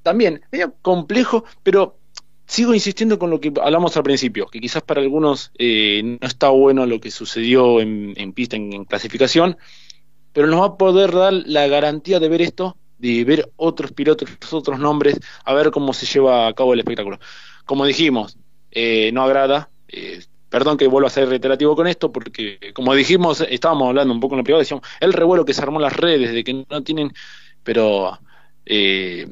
también, 0.04 0.42
medio 0.52 0.76
complejo, 0.84 1.46
pero 1.64 1.98
sigo 2.46 2.76
insistiendo 2.76 3.18
con 3.18 3.32
lo 3.32 3.40
que 3.40 3.52
hablamos 3.62 3.98
al 3.98 4.04
principio, 4.04 4.46
que 4.48 4.60
quizás 4.60 4.84
para 4.84 5.02
algunos 5.02 5.52
eh, 5.58 6.02
no 6.04 6.28
está 6.28 6.50
bueno 6.50 6.86
lo 6.86 7.00
que 7.00 7.10
sucedió 7.10 7.82
en, 7.82 8.34
pista, 8.34 8.56
en, 8.56 8.86
clasificación, 8.86 9.58
pero 10.34 10.46
nos 10.48 10.62
va 10.62 10.66
a 10.66 10.78
poder 10.78 11.12
dar 11.14 11.34
la 11.34 11.68
garantía 11.68 12.20
de 12.20 12.30
ver 12.30 12.44
esto, 12.44 12.78
de 13.04 13.26
ver 13.26 13.52
otros 13.58 13.92
pilotos, 13.92 14.30
otros 14.52 14.80
nombres, 14.80 15.20
a 15.44 15.54
ver 15.54 15.72
cómo 15.72 15.92
se 15.94 16.06
lleva 16.06 16.48
a 16.48 16.54
cabo 16.54 16.74
el 16.74 16.80
espectáculo. 16.80 17.20
Como 17.66 17.86
dijimos, 17.86 18.38
eh, 18.72 19.12
no 19.12 19.24
agrada. 19.24 19.70
Eh, 19.90 20.24
perdón 20.50 20.78
que 20.78 20.88
vuelva 20.88 21.08
a 21.08 21.12
ser 21.12 21.28
reiterativo 21.28 21.76
con 21.76 21.88
esto, 21.88 22.12
porque 22.14 22.72
como 22.74 22.94
dijimos, 22.96 23.42
estábamos 23.42 23.90
hablando 23.90 24.14
un 24.14 24.22
poco 24.22 24.36
en 24.36 24.40
la 24.40 24.44
privada, 24.44 24.62
decíamos, 24.62 24.88
el 25.02 25.12
revuelo 25.12 25.44
que 25.44 25.54
se 25.54 25.62
armó 25.62 25.80
en 25.80 25.84
las 25.84 25.98
redes, 25.98 26.32
de 26.32 26.44
que 26.44 26.66
no 26.70 26.84
tienen, 26.84 27.12
pero 27.64 28.20
eh, 28.66 29.28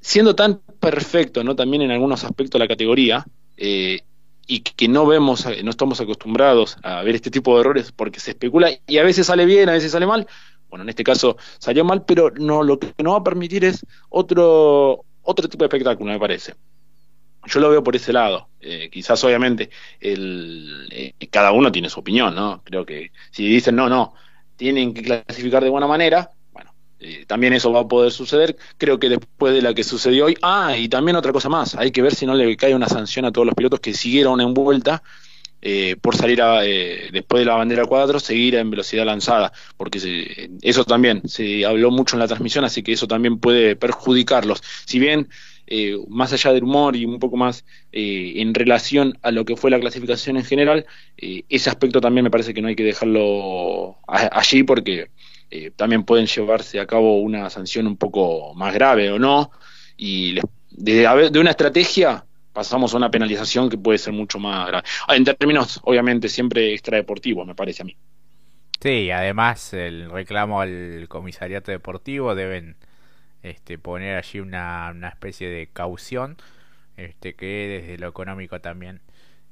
siendo 0.00 0.34
tan 0.34 0.60
perfecto, 0.78 1.42
¿no? 1.44 1.54
También 1.56 1.82
en 1.82 1.92
algunos 1.92 2.24
aspectos 2.24 2.58
de 2.58 2.64
la 2.64 2.68
categoría, 2.68 3.24
y 3.56 4.60
que 4.60 4.88
no 4.88 5.06
vemos, 5.06 5.46
no 5.62 5.70
estamos 5.70 6.00
acostumbrados 6.00 6.76
a 6.82 7.02
ver 7.02 7.14
este 7.14 7.30
tipo 7.30 7.54
de 7.54 7.60
errores 7.60 7.92
porque 7.92 8.18
se 8.18 8.32
especula 8.32 8.70
y 8.86 8.98
a 8.98 9.04
veces 9.04 9.28
sale 9.28 9.46
bien, 9.46 9.68
a 9.68 9.72
veces 9.72 9.92
sale 9.92 10.06
mal. 10.06 10.26
Bueno, 10.72 10.84
en 10.84 10.88
este 10.88 11.04
caso 11.04 11.36
salió 11.58 11.84
mal, 11.84 12.02
pero 12.06 12.30
no 12.30 12.62
lo 12.62 12.78
que 12.78 12.94
no 13.02 13.10
va 13.12 13.18
a 13.18 13.22
permitir 13.22 13.62
es 13.62 13.84
otro, 14.08 15.04
otro 15.20 15.46
tipo 15.46 15.64
de 15.64 15.66
espectáculo, 15.66 16.10
me 16.10 16.18
parece. 16.18 16.54
Yo 17.44 17.60
lo 17.60 17.68
veo 17.68 17.84
por 17.84 17.94
ese 17.94 18.10
lado. 18.10 18.48
Eh, 18.58 18.88
quizás, 18.90 19.22
obviamente, 19.22 19.68
el, 20.00 20.88
eh, 20.90 21.12
cada 21.30 21.52
uno 21.52 21.70
tiene 21.70 21.90
su 21.90 22.00
opinión, 22.00 22.34
¿no? 22.34 22.62
Creo 22.64 22.86
que 22.86 23.12
si 23.30 23.46
dicen 23.46 23.76
no, 23.76 23.90
no, 23.90 24.14
tienen 24.56 24.94
que 24.94 25.02
clasificar 25.02 25.62
de 25.62 25.68
buena 25.68 25.86
manera, 25.86 26.30
bueno, 26.54 26.72
eh, 27.00 27.26
también 27.26 27.52
eso 27.52 27.70
va 27.70 27.80
a 27.80 27.86
poder 27.88 28.10
suceder. 28.10 28.56
Creo 28.78 28.98
que 28.98 29.10
después 29.10 29.52
de 29.52 29.60
la 29.60 29.74
que 29.74 29.84
sucedió 29.84 30.24
hoy, 30.24 30.38
ah, 30.40 30.74
y 30.74 30.88
también 30.88 31.16
otra 31.16 31.34
cosa 31.34 31.50
más, 31.50 31.74
hay 31.74 31.90
que 31.90 32.00
ver 32.00 32.14
si 32.14 32.24
no 32.24 32.34
le 32.34 32.56
cae 32.56 32.74
una 32.74 32.88
sanción 32.88 33.26
a 33.26 33.30
todos 33.30 33.44
los 33.44 33.54
pilotos 33.54 33.80
que 33.80 33.92
siguieron 33.92 34.40
en 34.40 34.54
vuelta 34.54 35.02
eh, 35.64 35.94
por 36.00 36.16
salir 36.16 36.42
a, 36.42 36.66
eh, 36.66 37.08
después 37.12 37.38
de 37.38 37.46
la 37.46 37.54
bandera 37.54 37.84
4, 37.86 38.18
seguir 38.18 38.56
en 38.56 38.68
velocidad 38.68 39.06
lanzada, 39.06 39.52
porque 39.76 40.50
eso 40.60 40.84
también 40.84 41.22
se 41.28 41.64
habló 41.64 41.92
mucho 41.92 42.16
en 42.16 42.20
la 42.20 42.26
transmisión, 42.26 42.64
así 42.64 42.82
que 42.82 42.90
eso 42.90 43.06
también 43.06 43.38
puede 43.38 43.76
perjudicarlos. 43.76 44.60
Si 44.86 44.98
bien, 44.98 45.28
eh, 45.68 45.96
más 46.08 46.32
allá 46.32 46.52
del 46.52 46.64
humor 46.64 46.96
y 46.96 47.04
un 47.04 47.20
poco 47.20 47.36
más 47.36 47.64
en 47.92 48.54
relación 48.54 49.16
a 49.22 49.30
lo 49.30 49.44
que 49.44 49.54
fue 49.54 49.70
la 49.70 49.78
clasificación 49.78 50.36
en 50.36 50.44
general, 50.44 50.84
ese 51.16 51.70
aspecto 51.70 52.00
también 52.00 52.24
me 52.24 52.30
parece 52.30 52.52
que 52.52 52.60
no 52.60 52.66
hay 52.66 52.74
que 52.74 52.82
dejarlo 52.82 53.98
allí 54.08 54.64
porque 54.64 55.10
también 55.76 56.02
pueden 56.02 56.26
llevarse 56.26 56.80
a 56.80 56.86
cabo 56.86 57.20
una 57.20 57.50
sanción 57.50 57.86
un 57.86 57.96
poco 57.96 58.52
más 58.54 58.74
grave 58.74 59.12
o 59.12 59.18
no, 59.20 59.52
y 59.96 60.40
de, 60.70 61.30
de 61.30 61.38
una 61.38 61.50
estrategia 61.50 62.24
pasamos 62.52 62.94
a 62.94 62.96
una 62.96 63.10
penalización 63.10 63.68
que 63.68 63.78
puede 63.78 63.98
ser 63.98 64.12
mucho 64.12 64.38
más 64.38 64.66
grave. 64.66 64.86
Ah, 65.08 65.16
en 65.16 65.24
términos, 65.24 65.80
obviamente, 65.84 66.28
siempre 66.28 66.72
extradeportivos, 66.72 67.46
me 67.46 67.54
parece 67.54 67.82
a 67.82 67.84
mí. 67.86 67.96
Sí, 68.80 69.10
además 69.10 69.72
el 69.74 70.10
reclamo 70.10 70.60
al 70.60 71.06
comisariato 71.08 71.70
deportivo 71.70 72.34
deben 72.34 72.76
este, 73.42 73.78
poner 73.78 74.16
allí 74.16 74.40
una, 74.40 74.90
una 74.92 75.08
especie 75.08 75.48
de 75.48 75.68
caución 75.68 76.36
este, 76.96 77.34
que 77.34 77.80
desde 77.80 77.98
lo 77.98 78.08
económico 78.08 78.60
también 78.60 79.00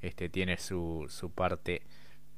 este, 0.03 0.29
tiene 0.29 0.57
su, 0.57 1.07
su 1.09 1.31
parte 1.31 1.83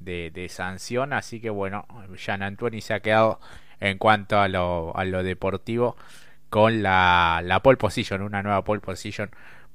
de, 0.01 0.31
de 0.33 0.49
sanción. 0.51 1.13
Así 1.15 1.41
que 1.41 1.51
bueno, 1.51 1.87
Jean 2.17 2.43
Antoine 2.43 2.81
se 2.83 2.95
ha 2.95 3.01
quedado 3.01 3.41
en 3.81 3.99
cuanto 3.99 4.39
a 4.39 4.49
lo, 4.49 4.97
a 4.97 5.05
lo 5.05 5.23
deportivo 5.23 5.97
con 6.51 6.83
la, 6.83 7.41
la 7.43 7.63
pole 7.63 7.79
position, 7.79 8.21
una 8.21 8.43
nueva 8.43 8.63
pole 8.65 8.81
position 8.81 9.31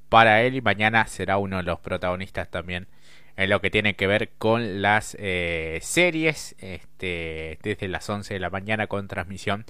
para 0.10 0.44
él 0.44 0.56
y 0.56 0.62
mañana 0.62 1.08
será 1.08 1.38
uno 1.38 1.58
de 1.58 1.64
los 1.64 1.80
protagonistas 1.80 2.50
también 2.50 2.88
en 3.38 3.50
lo 3.52 3.62
que 3.62 3.70
tiene 3.70 3.96
que 3.96 4.08
ver 4.08 4.32
con 4.38 4.82
las 4.82 5.16
eh, 5.20 5.80
series 5.82 6.56
este, 6.60 7.60
desde 7.62 7.88
las 7.88 8.10
11 8.10 8.34
de 8.34 8.40
la 8.40 8.50
mañana 8.50 8.88
con 8.88 9.08
transmisión 9.08 9.66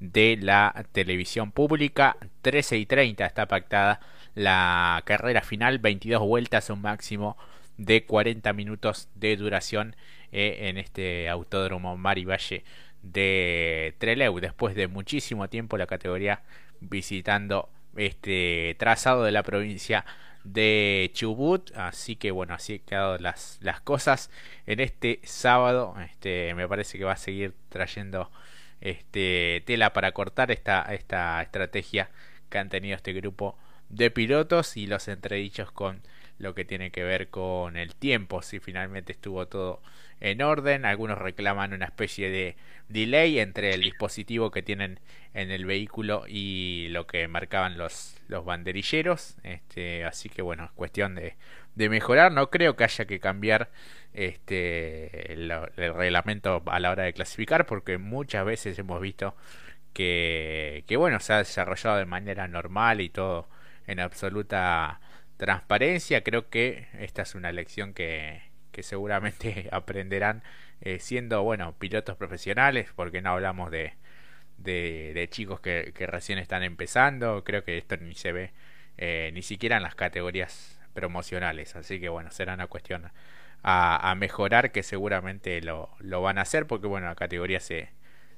de 0.00 0.38
la 0.40 0.86
televisión 0.92 1.52
pública. 1.52 2.16
13 2.42 2.78
y 2.78 2.86
30 2.86 3.26
está 3.26 3.46
pactada 3.46 4.00
la 4.34 5.02
carrera 5.04 5.42
final 5.42 5.78
22 5.78 6.22
vueltas 6.22 6.70
un 6.70 6.80
máximo 6.80 7.36
de 7.76 8.04
40 8.04 8.52
minutos 8.54 9.08
de 9.14 9.36
duración 9.36 9.96
eh, 10.32 10.68
en 10.68 10.78
este 10.78 11.28
autódromo 11.28 11.96
Mari 11.98 12.24
Valle 12.24 12.64
de 13.02 13.94
Trelew. 13.98 14.40
Después 14.40 14.74
de 14.74 14.88
muchísimo 14.88 15.48
tiempo 15.48 15.76
la 15.76 15.86
categoría 15.86 16.42
visitando 16.80 17.68
este 18.06 18.76
trazado 18.78 19.24
de 19.24 19.32
la 19.32 19.42
provincia 19.42 20.04
de 20.44 21.10
Chubut. 21.14 21.70
Así 21.76 22.16
que 22.16 22.30
bueno 22.30 22.54
así 22.54 22.74
han 22.74 22.78
quedado 22.80 23.18
las, 23.18 23.58
las 23.62 23.80
cosas 23.80 24.30
en 24.66 24.80
este 24.80 25.20
sábado. 25.24 25.94
Este 26.04 26.54
me 26.54 26.68
parece 26.68 26.98
que 26.98 27.04
va 27.04 27.12
a 27.12 27.16
seguir 27.16 27.54
trayendo 27.68 28.30
este 28.80 29.62
tela 29.66 29.92
para 29.92 30.12
cortar 30.12 30.50
esta 30.50 30.82
esta 30.94 31.42
estrategia 31.42 32.10
que 32.48 32.58
han 32.58 32.70
tenido 32.70 32.96
este 32.96 33.12
grupo 33.12 33.58
de 33.90 34.10
pilotos 34.10 34.76
y 34.76 34.86
los 34.86 35.08
entredichos 35.08 35.70
con 35.72 36.02
lo 36.38 36.54
que 36.54 36.64
tiene 36.64 36.90
que 36.90 37.04
ver 37.04 37.28
con 37.28 37.76
el 37.76 37.94
tiempo. 37.94 38.42
Si 38.42 38.60
finalmente 38.60 39.12
estuvo 39.12 39.46
todo 39.46 39.82
en 40.20 40.42
orden. 40.42 40.84
Algunos 40.84 41.18
reclaman 41.18 41.72
una 41.72 41.86
especie 41.86 42.30
de 42.30 42.56
delay 42.88 43.38
entre 43.38 43.74
el 43.74 43.82
dispositivo 43.82 44.50
que 44.50 44.62
tienen 44.62 45.00
en 45.34 45.50
el 45.50 45.64
vehículo 45.64 46.24
y 46.28 46.88
lo 46.90 47.06
que 47.06 47.26
marcaban 47.28 47.78
los, 47.78 48.16
los 48.28 48.44
banderilleros. 48.44 49.36
Este, 49.42 50.04
así 50.04 50.28
que 50.28 50.42
bueno, 50.42 50.64
es 50.64 50.70
cuestión 50.72 51.14
de, 51.14 51.36
de 51.74 51.88
mejorar. 51.88 52.32
No 52.32 52.50
creo 52.50 52.76
que 52.76 52.84
haya 52.84 53.04
que 53.06 53.20
cambiar 53.20 53.70
este, 54.12 55.32
el, 55.32 55.52
reglamento 55.76 56.62
a 56.66 56.80
la 56.80 56.90
hora 56.90 57.04
de 57.04 57.12
clasificar 57.12 57.66
porque 57.66 57.98
muchas 57.98 58.44
veces 58.44 58.78
hemos 58.78 59.00
visto 59.00 59.36
que, 59.92 60.84
que 60.86 60.96
bueno, 60.96 61.20
se 61.20 61.32
ha 61.32 61.38
desarrollado 61.38 61.98
de 61.98 62.06
manera 62.06 62.48
normal 62.48 63.00
y 63.00 63.08
todo 63.10 63.48
en 63.86 64.00
absoluta 64.00 65.00
transparencia. 65.36 66.22
Creo 66.22 66.48
que 66.50 66.88
esta 66.98 67.22
es 67.22 67.34
una 67.34 67.52
lección 67.52 67.94
que, 67.94 68.49
que 68.70 68.82
seguramente 68.82 69.68
aprenderán 69.72 70.42
eh, 70.80 70.98
siendo, 70.98 71.42
bueno, 71.42 71.74
pilotos 71.78 72.16
profesionales, 72.16 72.90
porque 72.94 73.22
no 73.22 73.30
hablamos 73.30 73.70
de, 73.70 73.94
de, 74.58 75.28
chicos 75.30 75.60
que, 75.60 75.92
que, 75.94 76.06
recién 76.06 76.38
están 76.38 76.62
empezando, 76.62 77.44
creo 77.44 77.64
que 77.64 77.78
esto 77.78 77.96
ni 77.96 78.14
se 78.14 78.32
ve 78.32 78.52
eh, 78.98 79.30
ni 79.34 79.42
siquiera 79.42 79.76
en 79.76 79.82
las 79.82 79.94
categorías 79.94 80.80
promocionales, 80.94 81.76
así 81.76 82.00
que 82.00 82.08
bueno, 82.08 82.30
será 82.30 82.54
una 82.54 82.66
cuestión 82.66 83.10
a, 83.62 84.10
a 84.10 84.14
mejorar 84.14 84.72
que 84.72 84.82
seguramente 84.82 85.60
lo, 85.62 85.90
lo, 86.00 86.22
van 86.22 86.38
a 86.38 86.42
hacer, 86.42 86.66
porque 86.66 86.86
bueno, 86.86 87.08
la 87.08 87.14
categoría 87.14 87.60
se, 87.60 87.90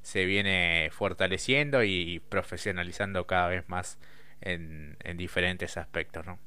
se 0.02 0.24
viene 0.24 0.90
fortaleciendo 0.92 1.84
y 1.84 2.20
profesionalizando 2.28 3.26
cada 3.26 3.48
vez 3.48 3.68
más 3.68 3.98
en, 4.40 4.96
en 5.04 5.16
diferentes 5.16 5.76
aspectos, 5.76 6.26
¿no? 6.26 6.38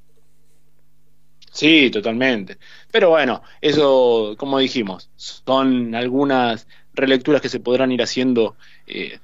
Sí, 1.51 1.89
totalmente. 1.89 2.57
Pero 2.91 3.09
bueno, 3.09 3.41
eso, 3.61 4.35
como 4.37 4.59
dijimos, 4.59 5.09
son 5.15 5.95
algunas 5.95 6.67
relecturas 6.93 7.41
que 7.41 7.49
se 7.49 7.59
podrán 7.59 7.91
ir 7.91 8.01
haciendo 8.01 8.57
eh, 8.87 9.19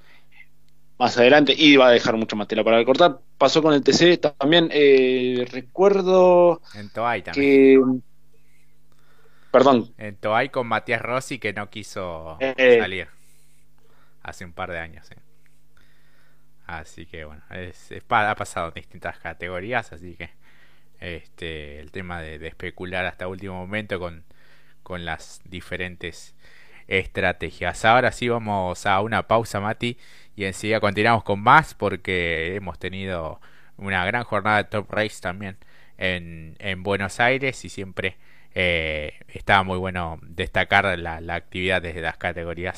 más 0.97 1.17
adelante 1.17 1.53
y 1.57 1.75
va 1.77 1.87
a 1.87 1.91
dejar 1.91 2.15
mucha 2.15 2.35
más 2.35 2.47
tela 2.47 2.63
para 2.63 2.83
cortar. 2.85 3.19
Pasó 3.37 3.61
con 3.61 3.73
el 3.73 3.83
TC 3.83 4.17
también, 4.37 4.69
eh, 4.71 5.45
recuerdo 5.51 6.61
en 6.75 6.89
Toay 6.89 7.23
también. 7.23 7.33
que... 7.33 8.01
Perdón. 9.51 9.93
En 9.97 10.15
Toay 10.15 10.49
con 10.49 10.67
Matías 10.67 11.01
Rossi 11.01 11.39
que 11.39 11.51
no 11.51 11.69
quiso 11.69 12.37
eh, 12.39 12.77
salir 12.79 13.07
hace 14.23 14.45
un 14.45 14.53
par 14.53 14.71
de 14.71 14.79
años. 14.79 15.09
Así 16.67 17.05
que 17.05 17.25
bueno, 17.25 17.41
es, 17.49 17.91
ha 18.07 18.35
pasado 18.35 18.67
en 18.69 18.75
distintas 18.75 19.19
categorías, 19.19 19.91
así 19.91 20.15
que 20.15 20.29
este, 21.01 21.79
el 21.79 21.91
tema 21.91 22.21
de, 22.21 22.47
especular 22.47 23.05
hasta 23.05 23.27
último 23.27 23.55
momento 23.55 23.99
con, 23.99 24.23
con 24.83 25.05
las 25.05 25.41
diferentes 25.45 26.35
estrategias. 26.87 27.83
Ahora 27.85 28.11
sí 28.11 28.29
vamos 28.29 28.85
a 28.85 29.01
una 29.01 29.27
pausa, 29.27 29.59
Mati, 29.59 29.97
y 30.35 30.45
enseguida 30.45 30.79
continuamos 30.79 31.23
con 31.23 31.41
más 31.41 31.73
porque 31.73 32.55
hemos 32.55 32.79
tenido 32.79 33.41
una 33.77 34.05
gran 34.05 34.23
jornada 34.23 34.57
de 34.57 34.63
Top 34.65 34.91
Race 34.91 35.21
también 35.21 35.57
en, 35.97 36.55
en 36.59 36.83
Buenos 36.83 37.19
Aires 37.19 37.63
y 37.65 37.69
siempre 37.69 38.17
eh, 38.53 39.13
estaba 39.29 39.63
muy 39.63 39.77
bueno 39.77 40.19
destacar 40.23 40.97
la, 40.99 41.21
la 41.21 41.35
actividad 41.35 41.81
desde 41.81 42.01
las 42.01 42.17
categorías 42.17 42.77